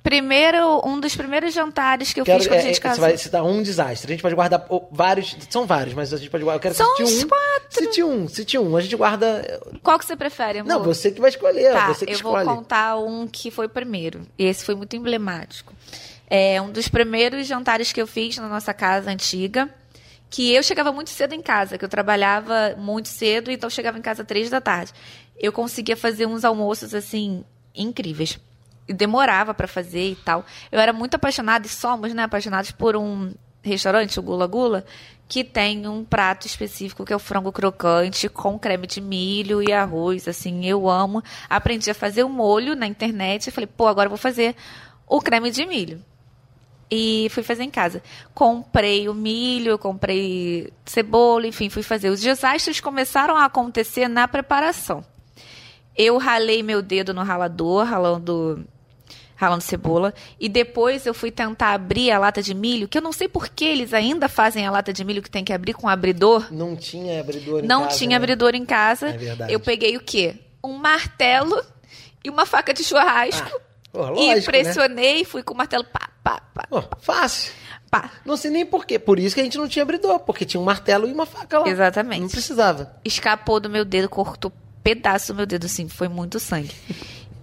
[0.02, 2.96] Primeiro, um dos primeiros jantares que eu Quero, fiz quando é, a gente é, casou.
[2.96, 4.10] você vai citar um desastre.
[4.10, 5.36] A gente pode guardar vários.
[5.50, 6.56] São vários, mas a gente pode guardar.
[6.56, 7.28] Eu quero São uns um.
[7.28, 7.68] quatro.
[7.68, 8.76] Cite um, cite um.
[8.76, 9.60] A gente guarda.
[9.82, 10.68] Qual que você prefere, amor?
[10.68, 11.72] Não, você que vai escolher.
[11.72, 12.46] Tá, você que eu escolhe.
[12.46, 14.22] vou contar um que foi primeiro.
[14.38, 15.74] E esse foi muito emblemático.
[16.30, 19.68] É um dos primeiros jantares que eu fiz na nossa casa antiga.
[20.30, 24.02] Que eu chegava muito cedo em casa, que eu trabalhava muito cedo, então chegava em
[24.02, 24.92] casa três da tarde.
[25.38, 27.42] Eu conseguia fazer uns almoços assim
[27.74, 28.38] incríveis.
[28.86, 30.44] E demorava pra fazer e tal.
[30.70, 34.84] Eu era muito apaixonada, e somos, né, apaixonados por um restaurante, o Gula Gula,
[35.26, 39.72] que tem um prato específico que é o frango crocante com creme de milho e
[39.72, 41.22] arroz, assim, eu amo.
[41.48, 44.54] Aprendi a fazer o molho na internet e falei, pô, agora vou fazer
[45.06, 46.02] o creme de milho.
[46.90, 48.02] E fui fazer em casa.
[48.34, 52.08] Comprei o milho, comprei cebola, enfim, fui fazer.
[52.08, 55.04] Os desastres começaram a acontecer na preparação.
[55.96, 58.64] Eu ralei meu dedo no ralador, ralando
[59.36, 60.12] ralando cebola.
[60.40, 63.48] E depois eu fui tentar abrir a lata de milho, que eu não sei por
[63.48, 66.52] que eles ainda fazem a lata de milho que tem que abrir com abridor.
[66.52, 68.16] Não tinha abridor em Não casa, tinha né?
[68.16, 69.10] abridor em casa.
[69.10, 69.52] É verdade.
[69.52, 70.34] Eu peguei o quê?
[70.64, 71.62] Um martelo
[72.24, 73.48] e uma faca de churrasco.
[73.54, 73.60] Ah,
[73.92, 74.40] pô, e lógico, né?
[74.62, 77.52] pressionei, fui com o martelo, pá, pá, pá, Pô, fácil.
[77.90, 78.10] pá.
[78.24, 78.98] Não sei nem por quê.
[78.98, 81.58] Por isso que a gente não tinha abridor, porque tinha um martelo e uma faca
[81.60, 81.68] lá.
[81.68, 82.20] Exatamente.
[82.22, 82.94] Não precisava.
[83.04, 86.74] Escapou do meu dedo, cortou pedaço do meu dedo, assim, foi muito sangue.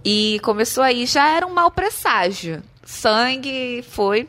[0.04, 2.62] E começou aí, já era um mau presságio.
[2.84, 4.28] Sangue, foi.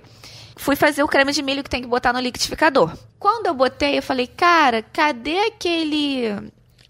[0.55, 2.91] Fui fazer o creme de milho que tem que botar no liquidificador.
[3.19, 6.29] Quando eu botei, eu falei, cara, cadê aquele.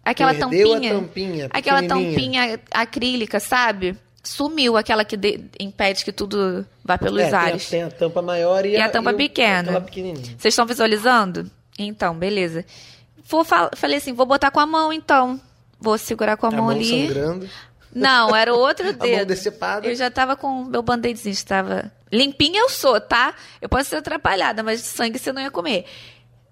[0.03, 0.93] Aquela Perdeu tampinha?
[0.93, 3.97] tampinha, Aquela tampinha acrílica, sabe?
[4.27, 7.69] Sumiu aquela que de- impede que tudo vá pelos É, tem a- ares.
[7.69, 9.79] Tem a, tampa maior e, E a tampa o- pequena.
[9.79, 11.49] Vocês estão visualizando?
[11.79, 12.65] Então, beleza.
[13.23, 15.39] Vou fal- falei assim, vou botar com a mão então.
[15.79, 17.07] Vou segurar com a, A mão, mão ali.
[17.07, 17.49] sangrando.
[17.93, 19.15] Não, era o outro A dedo.
[19.17, 19.87] mão decepada.
[19.87, 23.33] Eu já tava com o meu band-aidzinho, estava limpinha eu sou, tá?
[23.61, 25.85] Eu posso ser atrapalhada, mas sangue você não ia comer.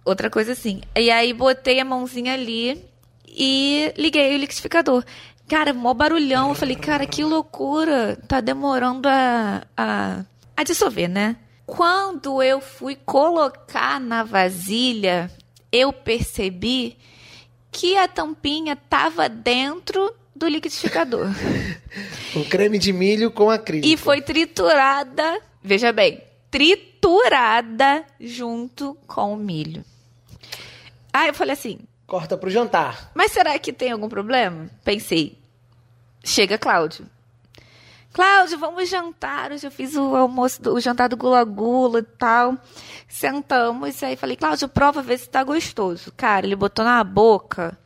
[0.05, 0.81] Outra coisa assim.
[0.95, 2.81] E aí botei a mãozinha ali
[3.27, 5.03] e liguei o liquidificador.
[5.47, 6.49] Cara, mó barulhão.
[6.49, 8.17] Eu falei, cara, que loucura.
[8.27, 10.25] Tá demorando a, a,
[10.55, 11.37] a dissolver, né?
[11.65, 15.31] Quando eu fui colocar na vasilha,
[15.71, 16.97] eu percebi
[17.71, 21.27] que a tampinha tava dentro do liquidificador.
[22.35, 23.87] Um creme de milho com acrílico.
[23.87, 26.21] E foi triturada, veja bem,
[26.51, 29.85] triturada junto com o milho.
[31.13, 33.11] Aí eu falei assim, Corta pro jantar.
[33.15, 34.69] mas será que tem algum problema?
[34.83, 35.37] Pensei.
[36.23, 37.07] Chega Cláudio.
[38.13, 39.51] Cláudio, vamos jantar.
[39.51, 42.55] Hoje eu fiz o almoço, do, o jantar do Gula Gula e tal.
[43.09, 46.11] Sentamos e aí falei, Cláudio, prova, vê se tá gostoso.
[46.15, 47.77] Cara, ele botou na boca.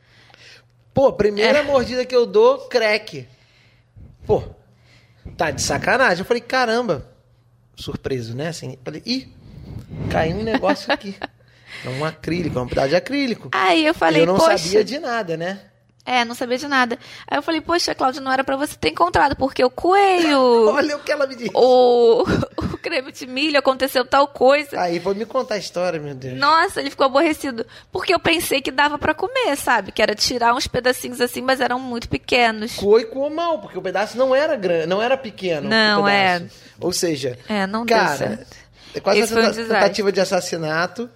[0.93, 1.63] Pô, primeira É.
[1.63, 3.27] mordida que eu dou, crack.
[4.27, 4.43] Pô,
[5.37, 6.19] tá de sacanagem.
[6.19, 7.09] Eu falei, caramba.
[7.75, 8.49] Surpreso, né?
[8.49, 9.33] Assim, falei, ih,
[10.11, 11.15] caiu um negócio aqui.
[11.85, 13.49] É um acrílico, é um pedaço de acrílico.
[13.53, 14.57] Aí eu falei, eu não poxa.
[14.57, 15.59] sabia de nada, né?
[16.05, 16.97] É, não sabia de nada.
[17.27, 20.39] Aí eu falei, poxa, Cláudio, não era pra você ter encontrado, porque o coelho,
[20.73, 21.51] Olha o que ela me disse.
[21.53, 24.79] o, o creme de milho, aconteceu tal coisa.
[24.81, 26.35] Aí, vou me contar a história, meu Deus.
[26.39, 27.63] Nossa, ele ficou aborrecido.
[27.91, 29.91] Porque eu pensei que dava pra comer, sabe?
[29.91, 32.75] Que era tirar uns pedacinhos assim, mas eram muito pequenos.
[32.77, 35.69] E coou mal, porque o pedaço não era grande, não era pequeno.
[35.69, 36.41] Não, é.
[36.81, 38.57] Ou seja, É, não deu cara, certo.
[38.95, 41.07] é quase Esse uma um tentativa de assassinato.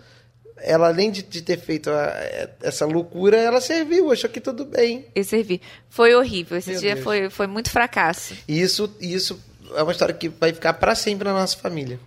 [0.57, 2.13] Ela, além de, de ter feito a-
[2.61, 5.05] essa loucura, ela serviu, achou que tudo bem.
[5.13, 5.61] Eu servi.
[5.89, 6.57] Foi horrível.
[6.57, 7.03] Esse Meu dia Deus.
[7.03, 8.33] foi, foi muito fracasso.
[8.47, 9.39] E isso, isso
[9.75, 11.99] é uma história que vai ficar pra sempre na nossa família.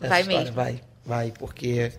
[0.00, 0.54] Essa Vai história, mesmo.
[0.56, 0.80] Vai.
[1.06, 1.92] Vai, porque.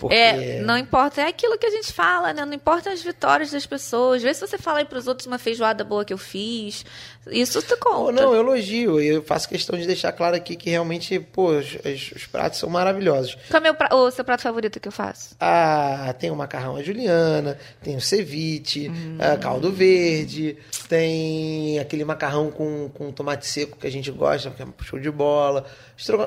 [0.00, 0.16] porque...
[0.16, 2.44] É, não importa, é aquilo que a gente fala, né?
[2.44, 4.20] Não importa as vitórias das pessoas.
[4.20, 6.84] Vê se você fala aí pros outros uma feijoada boa que eu fiz.
[7.30, 8.04] Isso tu conta.
[8.04, 9.00] Pô, não, eu elogio.
[9.00, 11.78] Eu faço questão de deixar claro aqui que realmente, pô, os,
[12.16, 13.38] os pratos são maravilhosos.
[13.48, 13.94] Qual é o, pra...
[13.94, 15.36] o, seu prato favorito que eu faço?
[15.38, 19.18] Ah, tem o macarrão à juliana, tem o ceviche, hum.
[19.20, 20.56] ah, caldo verde,
[20.88, 25.10] tem aquele macarrão com, com tomate seco que a gente gosta, que é show de
[25.12, 25.64] bola.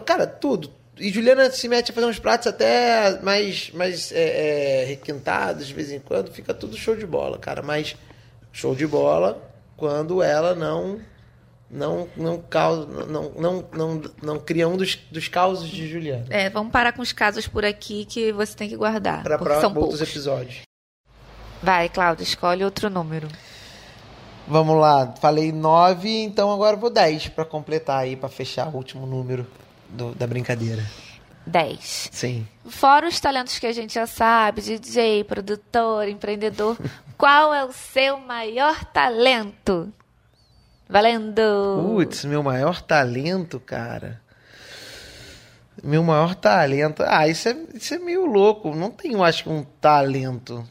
[0.05, 0.71] Cara, tudo,
[1.01, 5.73] e Juliana se mete a fazer uns pratos até mais, mais é, é, requintados de
[5.73, 7.63] vez em quando, fica tudo show de bola, cara.
[7.63, 7.95] Mas
[8.51, 9.41] show de bola
[9.75, 10.99] quando ela não
[11.69, 16.25] não não causa, não, não, não, não cria um dos, dos causos de Juliana.
[16.29, 19.23] É, vamos parar com os casos por aqui que você tem que guardar.
[19.23, 20.01] Para outros poucos.
[20.01, 20.61] episódios.
[21.63, 23.27] Vai, Cláudia, escolhe outro número.
[24.47, 29.07] Vamos lá, falei nove, então agora vou dez para completar aí, para fechar o último
[29.07, 29.47] número
[29.91, 30.83] do, da brincadeira.
[31.45, 32.09] 10.
[32.11, 32.47] Sim.
[32.65, 36.77] Fora os talentos que a gente já sabe, DJ, produtor, empreendedor,
[37.17, 39.91] qual é o seu maior talento?
[40.87, 41.95] Valendo!
[41.95, 44.21] Putz, meu maior talento, cara.
[45.81, 47.01] Meu maior talento.
[47.07, 48.75] Ah, isso é, isso é meio louco.
[48.75, 50.67] Não tenho, acho que, um talento.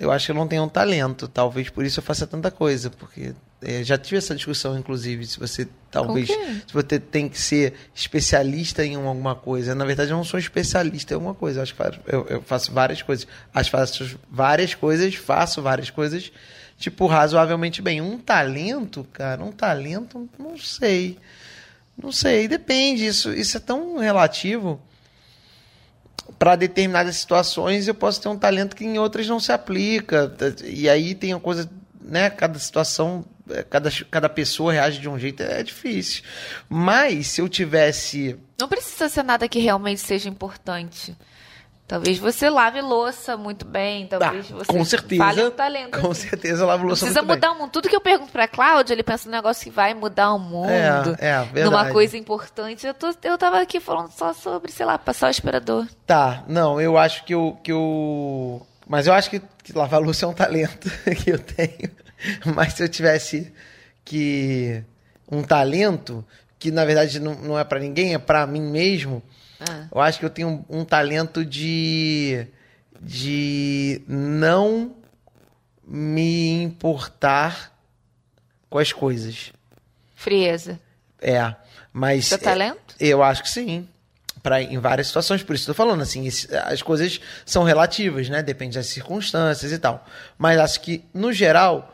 [0.00, 1.28] Eu acho que eu não tenho um talento.
[1.28, 2.90] Talvez por isso eu faça tanta coisa.
[2.90, 6.28] Porque é, já tive essa discussão, inclusive, se você talvez.
[6.28, 9.74] Se você tem que ser especialista em alguma coisa.
[9.74, 11.60] Na verdade, eu não sou especialista em alguma coisa.
[11.60, 13.26] Eu, acho que eu, eu faço várias coisas.
[13.54, 16.30] Acho faço várias coisas, faço várias coisas,
[16.78, 18.00] tipo, razoavelmente bem.
[18.00, 21.18] Um talento, cara, um talento, não sei.
[22.00, 23.06] Não sei, depende.
[23.06, 24.80] Isso, isso é tão relativo.
[26.38, 30.30] Para determinadas situações, eu posso ter um talento que em outras não se aplica.
[30.62, 31.70] E aí tem uma coisa
[32.02, 33.24] né, cada situação,
[33.68, 36.22] cada, cada pessoa reage de um jeito, é difícil.
[36.68, 38.38] Mas se eu tivesse.
[38.58, 41.16] Não precisa ser nada que realmente seja importante.
[41.86, 46.00] Talvez você lave louça muito bem, talvez ah, você com certeza, fale um talento.
[46.00, 46.28] Com assim.
[46.28, 47.56] certeza lave louça Precisa muito mudar bem.
[47.56, 47.70] o mundo.
[47.70, 51.16] Tudo que eu pergunto pra Cláudia, ele pensa num negócio que vai mudar o mundo.
[51.20, 51.64] É, é verdade.
[51.64, 52.84] Numa coisa importante.
[52.84, 55.86] Eu, tô, eu tava aqui falando só sobre, sei lá, passar o aspirador.
[56.04, 57.56] Tá, não, eu acho que eu...
[57.62, 58.66] Que eu...
[58.88, 60.90] Mas eu acho que, que lavar louça é um talento
[61.22, 61.88] que eu tenho.
[62.54, 63.52] Mas se eu tivesse
[64.04, 64.82] que
[65.30, 66.24] um talento
[66.58, 69.22] que na verdade não, não é para ninguém, é para mim mesmo.
[69.60, 69.86] Ah.
[69.92, 72.46] Eu acho que eu tenho um, um, talento de
[73.00, 74.96] de não
[75.86, 77.72] me importar
[78.68, 79.52] com as coisas.
[80.14, 80.80] Frieza.
[81.20, 81.54] É,
[81.92, 82.94] mas Seu talento?
[82.98, 83.88] É, eu acho que sim.
[84.42, 86.28] Pra, em várias situações, por isso estou falando assim,
[86.66, 88.42] as coisas são relativas, né?
[88.42, 90.06] Depende das circunstâncias e tal.
[90.38, 91.92] Mas acho que, no geral,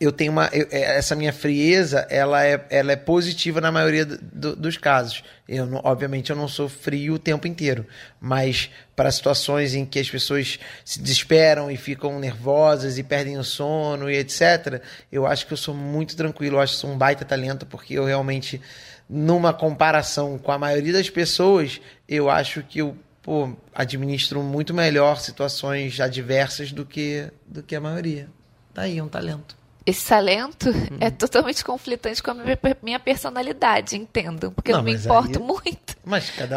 [0.00, 4.06] eu tenho uma eu, é, essa minha frieza ela é, ela é positiva na maioria
[4.06, 5.22] do, do, dos casos.
[5.46, 7.86] Eu não, obviamente eu não sou frio o tempo inteiro
[8.18, 13.44] mas para situações em que as pessoas se desesperam e ficam nervosas e perdem o
[13.44, 14.82] sono e etc
[15.12, 17.94] eu acho que eu sou muito tranquilo eu acho que sou um baita talento porque
[17.94, 18.60] eu realmente
[19.08, 21.78] numa comparação com a maioria das pessoas
[22.08, 27.80] eu acho que eu pô, administro muito melhor situações adversas do que do que a
[27.80, 28.28] maioria.
[28.72, 30.98] Tá aí um talento esse talento uhum.
[31.00, 32.36] é totalmente conflitante com a
[32.82, 34.52] minha personalidade, entendam.
[34.52, 35.44] Porque não, eu me importo aí...
[35.44, 35.96] muito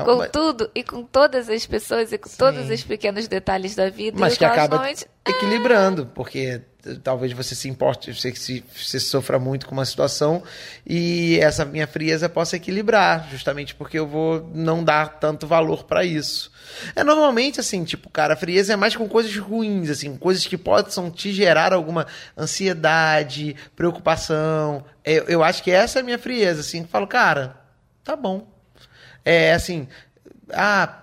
[0.01, 0.05] um...
[0.05, 2.37] com tudo e com todas as pessoas e com Sim.
[2.37, 4.17] todos os pequenos detalhes da vida.
[4.19, 5.07] Mas que acaba normalmente...
[5.25, 6.61] equilibrando, porque
[7.03, 10.43] talvez você se importe, você, se, você sofra muito com uma situação
[10.85, 16.03] e essa minha frieza possa equilibrar, justamente porque eu vou não dar tanto valor para
[16.03, 16.51] isso.
[16.95, 20.57] É normalmente assim, tipo, cara, a frieza é mais com coisas ruins, assim, coisas que
[20.57, 22.05] possam te gerar alguma
[22.37, 24.83] ansiedade, preocupação.
[25.05, 27.55] Eu, eu acho que essa é a minha frieza, assim, eu falo, cara,
[28.03, 28.51] tá bom.
[29.23, 29.87] É assim,
[30.51, 31.02] ah,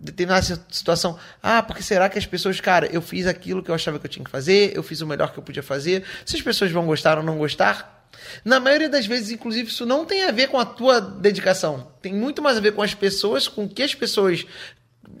[0.00, 1.18] determinada situação.
[1.42, 4.10] Ah, porque será que as pessoas, cara, eu fiz aquilo que eu achava que eu
[4.10, 6.04] tinha que fazer, eu fiz o melhor que eu podia fazer.
[6.24, 8.08] Se as pessoas vão gostar ou não gostar,
[8.44, 11.92] na maioria das vezes, inclusive, isso não tem a ver com a tua dedicação.
[12.00, 14.44] Tem muito mais a ver com as pessoas, com o que as pessoas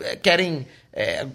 [0.00, 1.26] eh, querem é,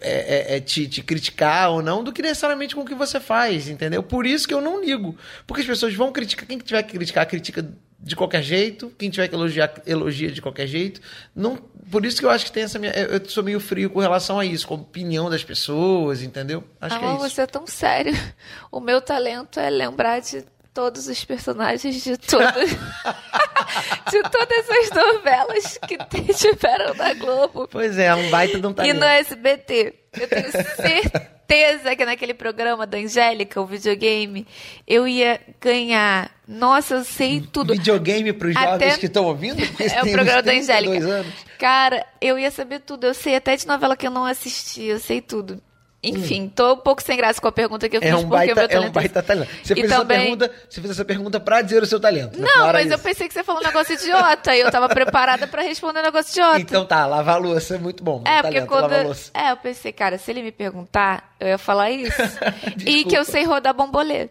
[0.00, 3.68] é, é, te, te, criticar ou não, do que necessariamente com o que você faz,
[3.68, 4.02] entendeu?
[4.02, 5.16] Por isso que eu não ligo.
[5.46, 7.68] Porque as pessoas vão criticar, quem tiver que criticar, critica
[7.98, 11.00] de qualquer jeito, quem tiver que elogiar, elogia de qualquer jeito.
[11.34, 11.56] Não,
[11.90, 12.92] por isso que eu acho que tem essa minha.
[12.92, 16.62] Eu sou meio frio com relação a isso, com a opinião das pessoas, entendeu?
[16.80, 17.18] Acho ah, que é isso.
[17.18, 18.12] você é tão sério.
[18.70, 20.44] O meu talento é lembrar de
[20.78, 22.70] todos os personagens de todas,
[24.10, 25.98] de todas as novelas que
[26.34, 27.66] tiveram na Globo.
[27.68, 29.00] Pois é, um baita de um E talento.
[29.00, 29.94] no SBT.
[30.20, 34.46] Eu tenho certeza que naquele programa da Angélica, o videogame,
[34.86, 36.30] eu ia ganhar.
[36.46, 37.72] Nossa, eu sei tudo.
[37.74, 39.60] Videogame pros jovens Até- que estão ouvindo?
[39.82, 41.26] É o programa da 32 Angélica.
[41.58, 43.04] Cara, eu ia saber tudo.
[43.04, 45.60] Eu sei até de novela que eu não assisti, eu sei tudo.
[46.00, 48.54] Enfim, tô um pouco sem graça com a pergunta que eu fiz, É um porque
[48.54, 49.50] baita, meu é um baita talento.
[49.64, 52.40] Você fez, essa também- pergunta, você fez essa pergunta pra dizer o seu talento.
[52.40, 55.60] Não, mas eu pensei que você falou um negócio idiota e eu tava preparada pra
[55.62, 56.60] responder um negócio idiota.
[56.60, 58.22] Então tá, lavar a louça é muito bom.
[58.24, 59.16] É, talento, porque quando.
[59.34, 62.22] É, eu pensei, cara, se ele me perguntar, eu ia falar isso.
[62.86, 64.30] e que eu sei rodar bombolê.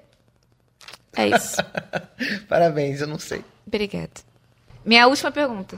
[1.17, 1.57] É isso.
[2.47, 3.43] Parabéns, eu não sei.
[3.65, 4.09] Obrigada.
[4.85, 5.77] Minha última pergunta.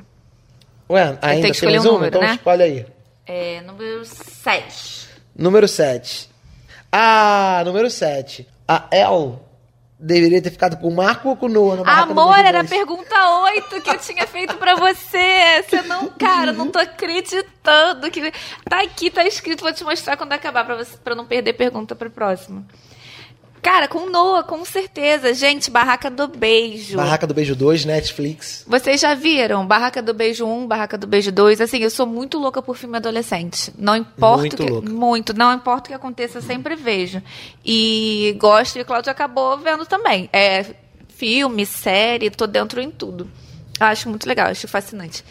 [0.88, 2.36] Ué, ainda que escolher um número, então né?
[2.36, 2.86] escolhe aí.
[3.26, 5.09] É, número 7.
[5.40, 6.30] Número 7.
[6.92, 8.46] Ah, número 7.
[8.68, 9.40] A El
[9.98, 13.82] deveria ter ficado com o Marco ou com o Noah Amor, era a pergunta 8
[13.82, 15.64] que eu tinha feito pra você.
[15.64, 18.32] Você não, cara, não tô acreditando que
[18.68, 21.96] tá aqui, tá escrito, vou te mostrar quando acabar pra você para não perder pergunta
[21.96, 22.66] pra próxima.
[23.62, 25.34] Cara, com Noah, com certeza.
[25.34, 26.95] Gente, Barraca do Beijo.
[26.95, 28.64] Barraca do Beijo 2, Netflix.
[28.68, 31.60] Vocês já viram Barraca do Beijo 1, Barraca do Beijo 2?
[31.62, 33.74] Assim, eu sou muito louca por filme adolescente.
[33.78, 34.89] Não importa Muito o que, louca.
[34.89, 37.22] muito, não importa o que aconteça, eu sempre vejo.
[37.66, 40.30] E gosto e o Cláudio acabou vendo também.
[40.32, 40.66] É
[41.10, 43.30] filme, série, tô dentro em tudo.
[43.80, 45.24] Acho muito legal, acho fascinante.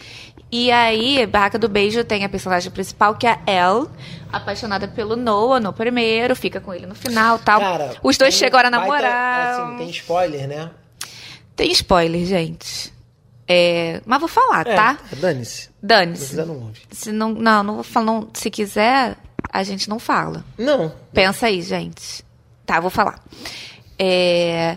[0.50, 3.86] E aí, Barraca do Beijo tem a personagem principal, que é a Elle,
[4.32, 7.60] apaixonada pelo Noah no primeiro, fica com ele no final tal.
[7.60, 9.60] Cara, Os dois tem chegam a namorar.
[9.60, 10.70] Assim, tem spoiler, né?
[11.54, 12.92] Tem spoiler, gente.
[13.46, 14.98] É, mas vou falar, É, tá?
[15.16, 15.62] Dane-se.
[15.62, 16.26] Se Dane-se.
[16.28, 16.80] quiser, não ouve.
[16.92, 18.06] Se não, não, não vou falar.
[18.06, 19.16] não- se quiser,
[19.52, 20.44] a gente não fala.
[20.56, 20.92] Não.
[21.12, 22.24] Pensa aí, gente.
[22.64, 23.20] Tá, vou falar.
[23.98, 24.76] É,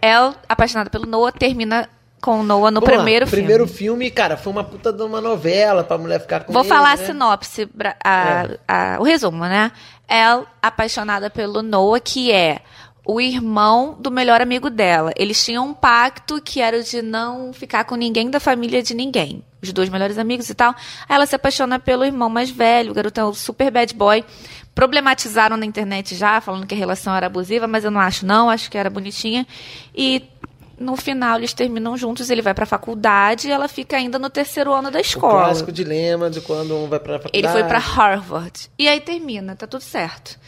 [0.00, 1.88] ela, apaixonada pelo Noah, termina
[2.20, 3.42] com o Noah no primeiro filme.
[3.44, 6.68] Primeiro filme, cara, foi uma puta de uma novela pra mulher ficar com Vou ele,
[6.68, 7.02] falar né?
[7.02, 7.68] a sinopse,
[8.04, 8.58] a- É.
[8.68, 9.72] a- o resumo, né?
[10.06, 12.60] Ela, apaixonada pelo Noah, que é
[13.06, 15.12] o irmão do melhor amigo dela.
[15.16, 18.94] Eles tinham um pacto que era o de não ficar com ninguém da família de
[18.94, 19.42] ninguém.
[19.62, 20.70] Os dois melhores amigos e tal.
[21.08, 24.24] Aí ela se apaixona pelo irmão mais velho, o garotão super bad boy.
[24.74, 28.48] Problematizaram na internet já, falando que a relação era abusiva, mas eu não acho não,
[28.48, 29.46] acho que era bonitinha.
[29.94, 30.22] E
[30.80, 34.72] no final eles terminam juntos, ele vai pra faculdade e ela fica ainda no terceiro
[34.72, 35.44] ano da O escola.
[35.44, 37.36] clássico dilema de quando um vai pra faculdade.
[37.38, 38.70] Ele foi pra Harvard.
[38.78, 40.38] E aí termina, tá tudo certo.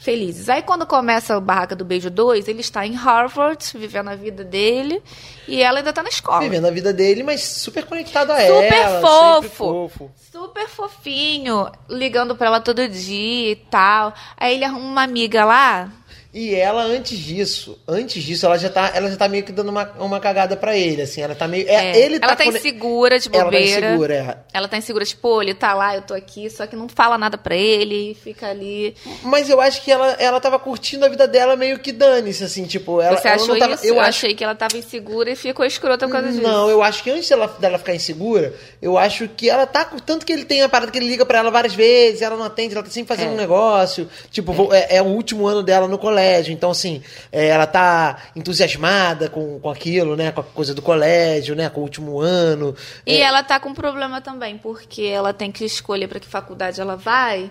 [0.00, 0.48] Felizes.
[0.48, 4.44] Aí quando começa o Barraca do Beijo 2, ele está em Harvard, vivendo a vida
[4.44, 5.02] dele,
[5.48, 6.38] e ela ainda tá na escola.
[6.40, 9.00] Vivendo a vida dele, mas super conectado a Super ela.
[9.00, 9.48] fofo.
[9.88, 10.10] fofo.
[10.30, 14.14] Super fofinho, ligando pra ela todo dia e tal.
[14.36, 15.90] Aí ele arruma uma amiga lá.
[16.32, 19.70] E ela, antes disso, antes disso, ela já tá, ela já tá meio que dando
[19.70, 21.22] uma, uma cagada pra ele, assim.
[21.22, 21.66] Ela tá meio.
[21.66, 23.86] é, é, ele ela tá tá insegura de Ela tá bobeira.
[23.88, 24.36] insegura, é.
[24.52, 27.38] Ela tá insegura, tipo, ele tá lá, eu tô aqui, só que não fala nada
[27.38, 28.94] pra ele, fica ali.
[29.22, 32.66] Mas eu acho que ela, ela tava curtindo a vida dela meio que dane-se, assim,
[32.66, 33.86] tipo, ela, Você ela achou tava, isso?
[33.86, 36.42] Eu Eu, acho achei que ela tava insegura e ficou escrota por causa disso.
[36.42, 38.52] Não, eu acho que antes dela, dela ficar insegura,
[38.82, 39.86] eu acho que ela tá.
[40.04, 42.44] Tanto que ele tem a parada que ele liga pra ela várias vezes, ela não
[42.44, 43.32] atende, ela tá sempre fazendo É.
[43.32, 44.06] um negócio.
[44.30, 44.96] Tipo, vou- é.
[44.96, 46.17] é o último ano dela no colégio.
[46.52, 50.32] Então, assim, é, ela tá entusiasmada com, com aquilo, né?
[50.32, 51.68] Com a coisa do colégio, né?
[51.68, 52.74] Com o último ano.
[53.06, 56.80] E É, ela tá com problema também, porque ela tem que escolher pra que faculdade
[56.80, 57.50] ela vai.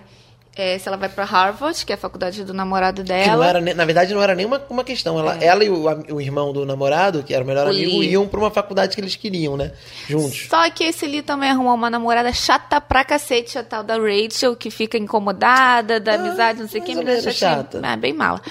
[0.60, 3.46] É, se ela vai pra Harvard, que é a faculdade do namorado que não dela.
[3.46, 5.16] era, na verdade, não era nenhuma uma questão.
[5.16, 8.10] Ela, ela e o, o irmão do namorado, que era o melhor O amigo, Lee.
[8.10, 9.70] iam pra uma faculdade que eles queriam, né?
[10.08, 10.48] Juntos.
[10.50, 14.56] Só que esse Lee também arrumou uma namorada chata pra cacete, a tal da Rachel,
[14.56, 17.80] que fica incomodada da Ah, amizade, não sei o que, menina chata.
[17.86, 18.42] É, bem mala.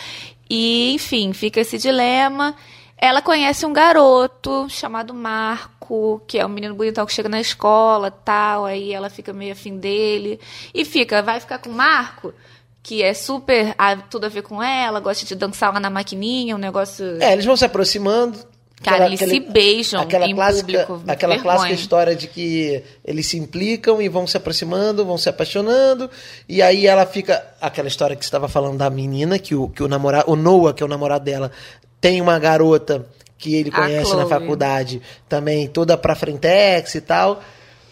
[0.50, 2.56] E, enfim, fica esse dilema.
[2.98, 8.10] Ela conhece um garoto chamado Marco, que é um menino bonitão que chega na escola
[8.10, 10.40] tal, aí ela fica meio afim dele.
[10.74, 12.34] E fica, vai ficar com o Marco,
[12.82, 13.76] que é super,
[14.10, 17.22] tudo a ver com ela, gosta de dançar lá na maquininha, um negócio...
[17.22, 18.40] É, eles vão se aproximando.
[18.82, 21.56] Cara, eles se beijam aquela em clássica, público, Aquela vergonha.
[21.56, 26.10] clássica história de que eles se implicam e vão se aproximando, vão se apaixonando.
[26.48, 27.44] E aí ela fica.
[27.60, 30.32] Aquela história que você estava falando da menina, que o, que o namorado.
[30.32, 31.52] O Noah, que é o namorado dela,
[32.00, 37.42] tem uma garota que ele conhece na faculdade, também toda pra frentex e tal.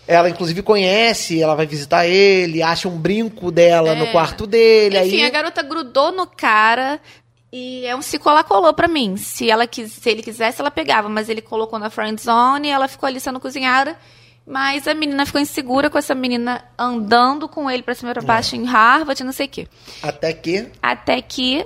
[0.07, 3.95] Ela, inclusive, conhece, ela vai visitar ele, acha um brinco dela É.
[3.95, 4.99] no quarto dele.
[4.99, 5.25] Enfim, aí...
[5.25, 6.99] a garota grudou no cara
[7.51, 9.17] e é um se colou pra mim.
[9.17, 12.71] Se ela quis, se ele quisesse, ela pegava, mas ele colocou na friend zone e
[12.71, 13.97] ela ficou ali sendo cozinhada.
[14.47, 18.21] Mas a menina ficou insegura com essa menina andando com ele pra cima e pra
[18.21, 19.67] baixo em Harvard, não sei o quê.
[20.03, 20.67] Até que.
[20.83, 21.65] Até que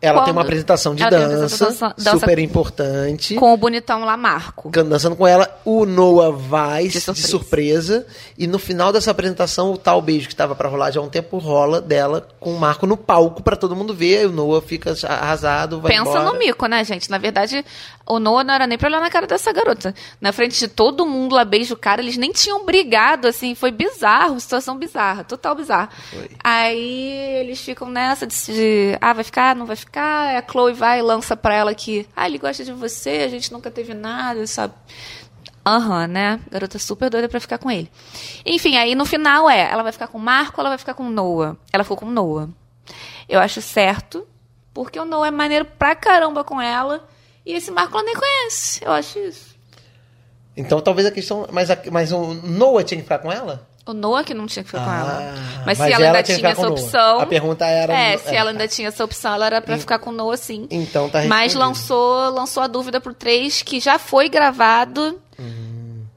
[0.00, 3.34] Ela Quando- tem uma apresentação de dança, dança super importante.
[3.36, 4.68] Com o bonitão lá, Marco.
[4.70, 8.06] Dançando com ela, o Noah vai de De surpresa.
[8.38, 11.08] e no final dessa apresentação, o tal beijo que estava pra rolar já há um
[11.08, 14.60] tempo rola dela com o Marco no palco pra todo mundo ver, e o Noah
[14.64, 16.24] fica arrasado, vai Pensa embora.
[16.24, 17.10] no mico, né, gente?
[17.10, 17.64] Na verdade,
[18.06, 19.94] o Noah não era nem pra olhar na cara dessa garota.
[20.20, 23.70] Na frente de todo mundo lá, beijo o cara, eles nem tinham brigado, assim, foi
[23.70, 25.88] bizarro, situação bizarra, total bizarra.
[26.10, 26.28] Foi.
[26.44, 30.72] Aí eles ficam nessa de, de, ah, vai ficar, não vai ficar, Aí a Chloe
[30.72, 33.94] vai e lança pra ela que, ah, ele gosta de você, a gente nunca teve
[33.94, 34.74] nada, sabe?
[35.64, 36.40] Aham, né?
[36.50, 37.90] Garota super doida pra ficar com ele.
[38.44, 40.94] Enfim, aí no final é, ela vai ficar com o Marco ou ela vai ficar
[40.94, 41.56] com o Noah?
[41.72, 42.48] Ela ficou com o Noah.
[43.28, 44.26] Eu acho certo,
[44.72, 47.08] porque o Noah é maneiro pra caramba com ela.
[47.44, 48.84] E esse Marco ela nem conhece.
[48.84, 49.56] Eu acho isso.
[50.56, 51.46] Então talvez a questão.
[51.50, 53.66] Mas, a- mas o Noah tinha que ficar com ela?
[53.86, 55.32] O Noah que não tinha que ficar com ela.
[55.36, 57.20] Ah, Mas, se ela, ainda tinha tinha essa opção.
[57.20, 57.92] A pergunta era.
[57.94, 60.36] É, se é, ela ainda tinha essa opção, ela era pra ficar com o Noah
[60.36, 60.66] sim.
[60.70, 65.20] Então tá Mas lançou, lançou a dúvida pro 3, que já foi gravado.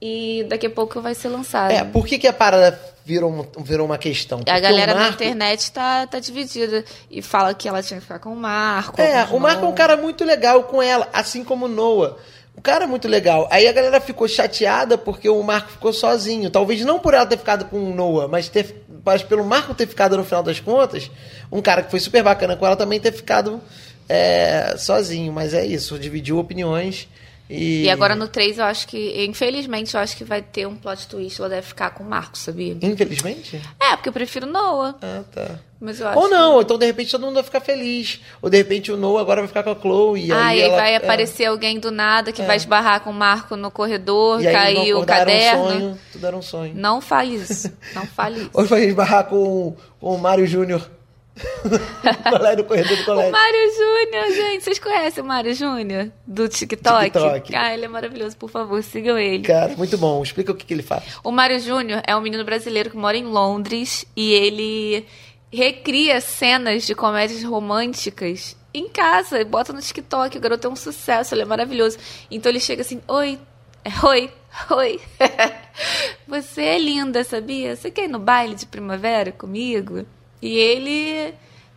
[0.01, 1.71] E daqui a pouco vai ser lançado.
[1.71, 1.75] Hum.
[1.75, 4.39] É, por que, que a parada virou, virou uma questão?
[4.39, 6.85] A Porque galera o na Marco- internet tá, tá dividida.
[7.11, 8.99] E fala que ela tinha que ficar com o Marco.
[9.01, 12.15] É, o Marco é um cara muito legal com ela, assim como o Noah.
[12.59, 13.47] O cara é muito legal.
[13.49, 16.49] Aí a galera ficou chateada porque o Marco ficou sozinho.
[16.49, 19.87] Talvez não por ela ter ficado com o Noah, mas, ter, mas pelo Marco ter
[19.87, 21.09] ficado no final das contas,
[21.49, 23.61] um cara que foi super bacana com ela também ter ficado
[24.09, 25.31] é, sozinho.
[25.31, 27.07] Mas é isso, dividiu opiniões.
[27.49, 30.75] E, E agora no 3 eu acho que, infelizmente, eu acho que vai ter um
[30.75, 31.39] plot twist.
[31.39, 32.77] Ela deve ficar com o Marco, sabia?
[32.81, 33.59] Infelizmente?
[33.81, 34.95] É, porque eu prefiro Noah.
[35.01, 35.59] Ah, tá.
[35.81, 36.63] Mas eu acho Ou não, que...
[36.65, 38.19] então de repente todo mundo vai ficar feliz.
[38.41, 40.25] Ou de repente o Noah agora vai ficar com a Chloe.
[40.27, 40.97] E Ah, aí e aí ela- vai é.
[40.97, 45.03] aparecer alguém do nada que vai esbarrar com o Marco no corredor, E cair o
[45.05, 45.63] caderno.
[45.63, 46.73] Um sonho, tudo era um sonho.
[46.75, 47.71] Não fale isso.
[47.95, 48.49] Não fale isso.
[48.53, 50.87] Hoje vai esbarrar com, com o Mário Júnior.
[51.63, 53.31] no colégio, no corredor do O colégio.
[53.31, 54.63] Mário Júnior, gente.
[54.63, 56.11] Vocês conhecem o Mário Júnior?
[56.25, 57.11] Do TikTok?
[57.11, 57.55] TikTok.
[57.55, 58.35] Ah, ele é maravilhoso.
[58.37, 59.43] Por favor, sigam ele.
[59.43, 60.21] Cara, muito bom.
[60.21, 61.03] Explica o que, que ele faz.
[61.23, 65.05] O Mário Júnior é um menino brasileiro que mora em Londres e ele
[65.51, 70.37] recria cenas de comédias românticas em casa e bota no TikTok.
[70.37, 71.97] O garoto é um sucesso, ele é maravilhoso.
[72.29, 73.39] Então ele chega assim: Oi,
[74.03, 74.31] oi,
[74.71, 74.99] oi.
[76.27, 77.75] Você é linda, sabia?
[77.75, 80.05] Você quer ir no baile de primavera comigo?
[80.41, 81.33] E ele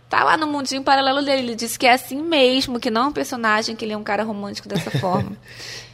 [0.09, 1.43] tá lá no mundinho paralelo dele.
[1.43, 4.03] Ele disse que é assim mesmo, que não é um personagem, que ele é um
[4.05, 5.37] cara romântico dessa forma.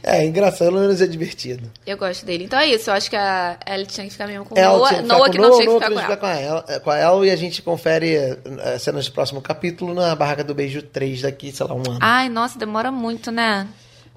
[0.03, 1.71] É, engraçado, pelo menos é divertido.
[1.85, 2.43] Eu gosto dele.
[2.43, 2.89] Então é isso.
[2.89, 5.01] Eu acho que a Ellie tinha que ficar mesmo com o Ela Noah.
[5.01, 6.61] Noah com que não Noah, tinha que Noah ficar com tinha que ela.
[6.61, 9.93] ficar com ela, com a El e a gente confere eh, cenas do próximo capítulo
[9.93, 11.99] na Barraca do Beijo 3 daqui, sei lá, um ano.
[12.01, 13.67] Ai, nossa, demora muito, né?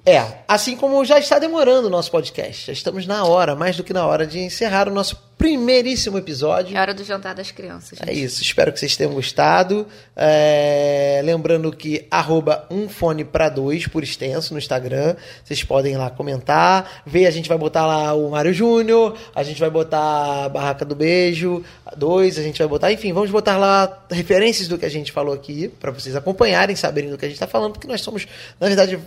[0.05, 2.67] É, assim como já está demorando o nosso podcast.
[2.67, 6.75] Já estamos na hora, mais do que na hora, de encerrar o nosso primeiríssimo episódio.
[6.75, 7.99] É hora do jantar das crianças.
[8.01, 8.23] É gente.
[8.23, 9.87] isso, espero que vocês tenham gostado.
[10.13, 15.15] É, lembrando que arroba um fone para dois por extenso no Instagram.
[15.41, 19.41] Vocês podem ir lá comentar, ver, a gente vai botar lá o Mário Júnior, a
[19.41, 21.63] gente vai botar a Barraca do Beijo,
[21.95, 25.33] dois, a gente vai botar, enfim, vamos botar lá referências do que a gente falou
[25.33, 28.27] aqui, para vocês acompanharem, saberem do que a gente está falando, porque nós somos,
[28.59, 28.99] na verdade,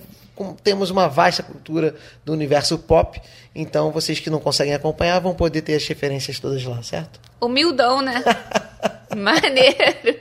[0.63, 3.21] temos uma vasta cultura do universo pop,
[3.57, 7.19] então vocês que não conseguem acompanhar vão poder ter as referências todas lá, certo?
[7.41, 8.23] Humildão, né?
[9.17, 10.19] Maneiro.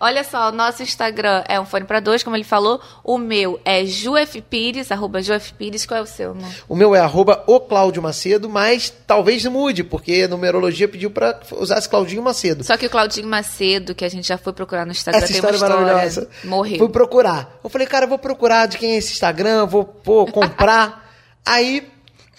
[0.00, 2.80] Olha só, o nosso Instagram é um fone pra dois, como ele falou.
[3.04, 5.86] O meu é juefpires, arroba juefpires.
[5.86, 6.50] Qual é o seu, amor?
[6.68, 11.38] O meu é arroba o Cláudio Macedo, mas talvez mude, porque a numerologia pediu pra
[11.52, 12.64] usasse Claudinho Macedo.
[12.64, 15.54] Só que o Claudinho Macedo, que a gente já foi procurar no Instagram, Essa história,
[15.54, 15.76] é história.
[15.76, 16.28] maravilhosa.
[16.42, 16.78] Morreu.
[16.78, 17.60] Fui procurar.
[17.62, 21.10] Eu falei, cara, eu vou procurar de quem é esse Instagram, vou pô, comprar.
[21.46, 21.86] Aí,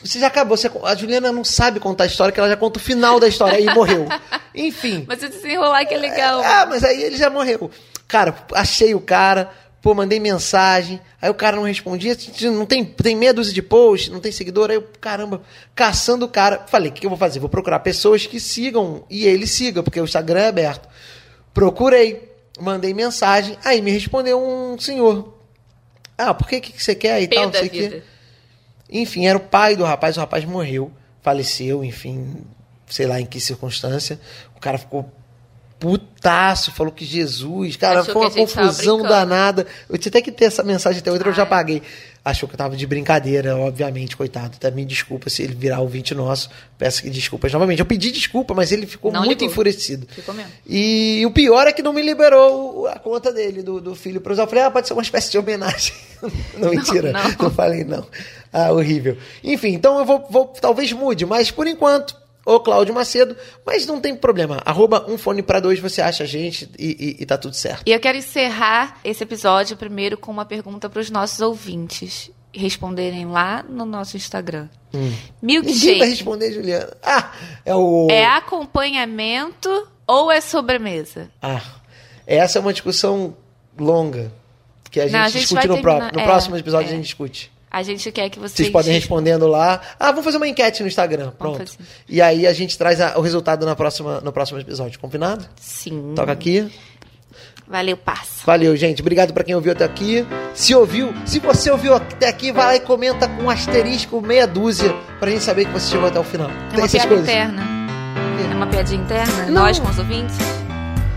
[0.04, 0.56] você já acabou.
[0.58, 3.28] Você- a Juliana não sabe contar a história, que ela já conta o final da
[3.28, 4.06] história e morreu.
[4.54, 5.06] Enfim.
[5.08, 6.42] Mas se desenrolar que é legal.
[6.44, 7.70] Ah, mas aí ele já morreu.
[8.08, 9.50] Cara, achei o cara,
[9.82, 14.12] pô, mandei mensagem, aí o cara não respondia, não tem, tem meia dúzia de post,
[14.12, 15.42] não tem seguidor, aí eu, caramba,
[15.74, 16.66] caçando o cara.
[16.68, 17.40] Falei, o que eu vou fazer?
[17.40, 20.88] Vou procurar pessoas que sigam e ele siga, porque o Instagram é aberto.
[21.54, 25.34] Procurei, mandei mensagem, aí me respondeu um senhor.
[26.18, 28.04] Ah, por que que você quer e Pé tal, não sei o quê.
[28.90, 32.44] Enfim, era o pai do rapaz, o rapaz morreu, faleceu, enfim,
[32.88, 34.20] sei lá em que circunstância.
[34.56, 35.12] O cara ficou
[35.80, 39.68] putaço, falou que Jesus, cara, Achou foi uma confusão danada.
[39.90, 41.82] Eu tinha até que ter essa mensagem até outra, eu já paguei.
[42.26, 44.54] Achou que eu tava de brincadeira, obviamente, coitado.
[44.56, 46.50] Até me desculpa se ele virar ouvinte nosso.
[46.78, 47.80] Peço que desculpas novamente.
[47.82, 49.52] Eu pedi desculpa, mas ele ficou Não muito ligou.
[49.52, 50.08] enfurecido.
[50.10, 50.50] Ficou mesmo.
[50.66, 54.32] E o pior é que não me liberou a conta dele, do, do filho para
[54.32, 54.44] usar.
[54.44, 55.94] Eu falei, ah, pode ser uma espécie de homenagem.
[56.58, 57.12] não, mentira.
[57.12, 57.52] Não, não.
[57.52, 58.08] falei, não.
[58.54, 59.18] Ah, horrível.
[59.44, 62.16] Enfim, então eu vou, vou- talvez mude, mas por enquanto,
[62.46, 63.36] ou Cláudio Macedo,
[63.66, 64.62] mas não tem problema.
[64.66, 67.84] Arroba um fone para dois, você acha a gente e, e, e tá tudo certo.
[67.86, 73.26] E eu quero encerrar esse episódio primeiro com uma pergunta para os nossos ouvintes responderem
[73.26, 74.70] lá no nosso Instagram.
[74.94, 75.12] Hum.
[75.42, 76.96] Ninguém vai Milkshake responder, Juliana.
[77.02, 77.32] Ah,
[77.66, 78.08] é o.
[78.12, 81.32] é acompanhamento ou é sobremesa?
[81.42, 81.62] Ah,
[82.28, 83.36] essa é uma discussão
[83.80, 84.32] longa.
[84.92, 86.94] Que a gente, Não, a gente discute no, terminar- no é, próximo episódio, é.
[86.94, 87.52] a gente discute.
[87.74, 88.52] A gente quer que vocês...
[88.54, 89.82] Vocês podem respondendo lá.
[90.00, 91.32] Ah, vamos fazer uma enquete no Instagram.
[91.32, 91.66] Pronto.
[92.08, 95.00] E aí a gente traz a- o resultado na próxima, no próximo episódio.
[95.00, 95.44] Combinado?
[95.60, 96.14] Sim.
[96.16, 96.72] Toca aqui.
[97.68, 98.44] Valeu, passa.
[98.46, 99.02] Valeu, gente.
[99.02, 100.24] Obrigado pra quem ouviu até aqui.
[100.54, 104.46] Se ouviu, se você ouviu até aqui, vai lá e comenta com um asterisco meia
[104.46, 106.50] dúzia pra gente saber que você chegou até o final.
[106.52, 107.28] É Tem uma piada coisas.
[107.28, 107.64] interna.
[108.52, 109.46] É uma piadinha interna?
[109.48, 109.64] Não.
[109.64, 110.36] Nós com os ouvintes?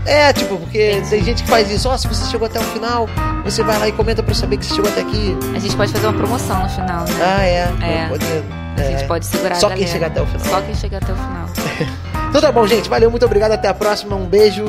[0.07, 1.89] É, tipo, porque tem gente que faz isso.
[1.89, 3.07] Ó, se você chegou até o final,
[3.43, 5.37] você vai lá e comenta pra eu saber que você chegou até aqui.
[5.55, 7.13] A gente pode fazer uma promoção no final, né?
[7.21, 7.59] Ah, é.
[7.81, 8.07] É.
[8.07, 8.43] Pode poder.
[8.77, 8.91] A é.
[8.91, 9.91] gente pode segurar Só a quem galera.
[9.91, 10.45] chega até o final.
[10.45, 11.47] Só quem chega até o final.
[12.29, 12.89] Então tá bom, gente.
[12.89, 13.53] Valeu, muito obrigado.
[13.53, 14.15] Até a próxima.
[14.15, 14.65] Um beijo.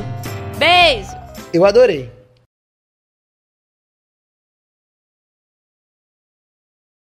[0.59, 1.11] Beijo!
[1.53, 2.18] Eu adorei.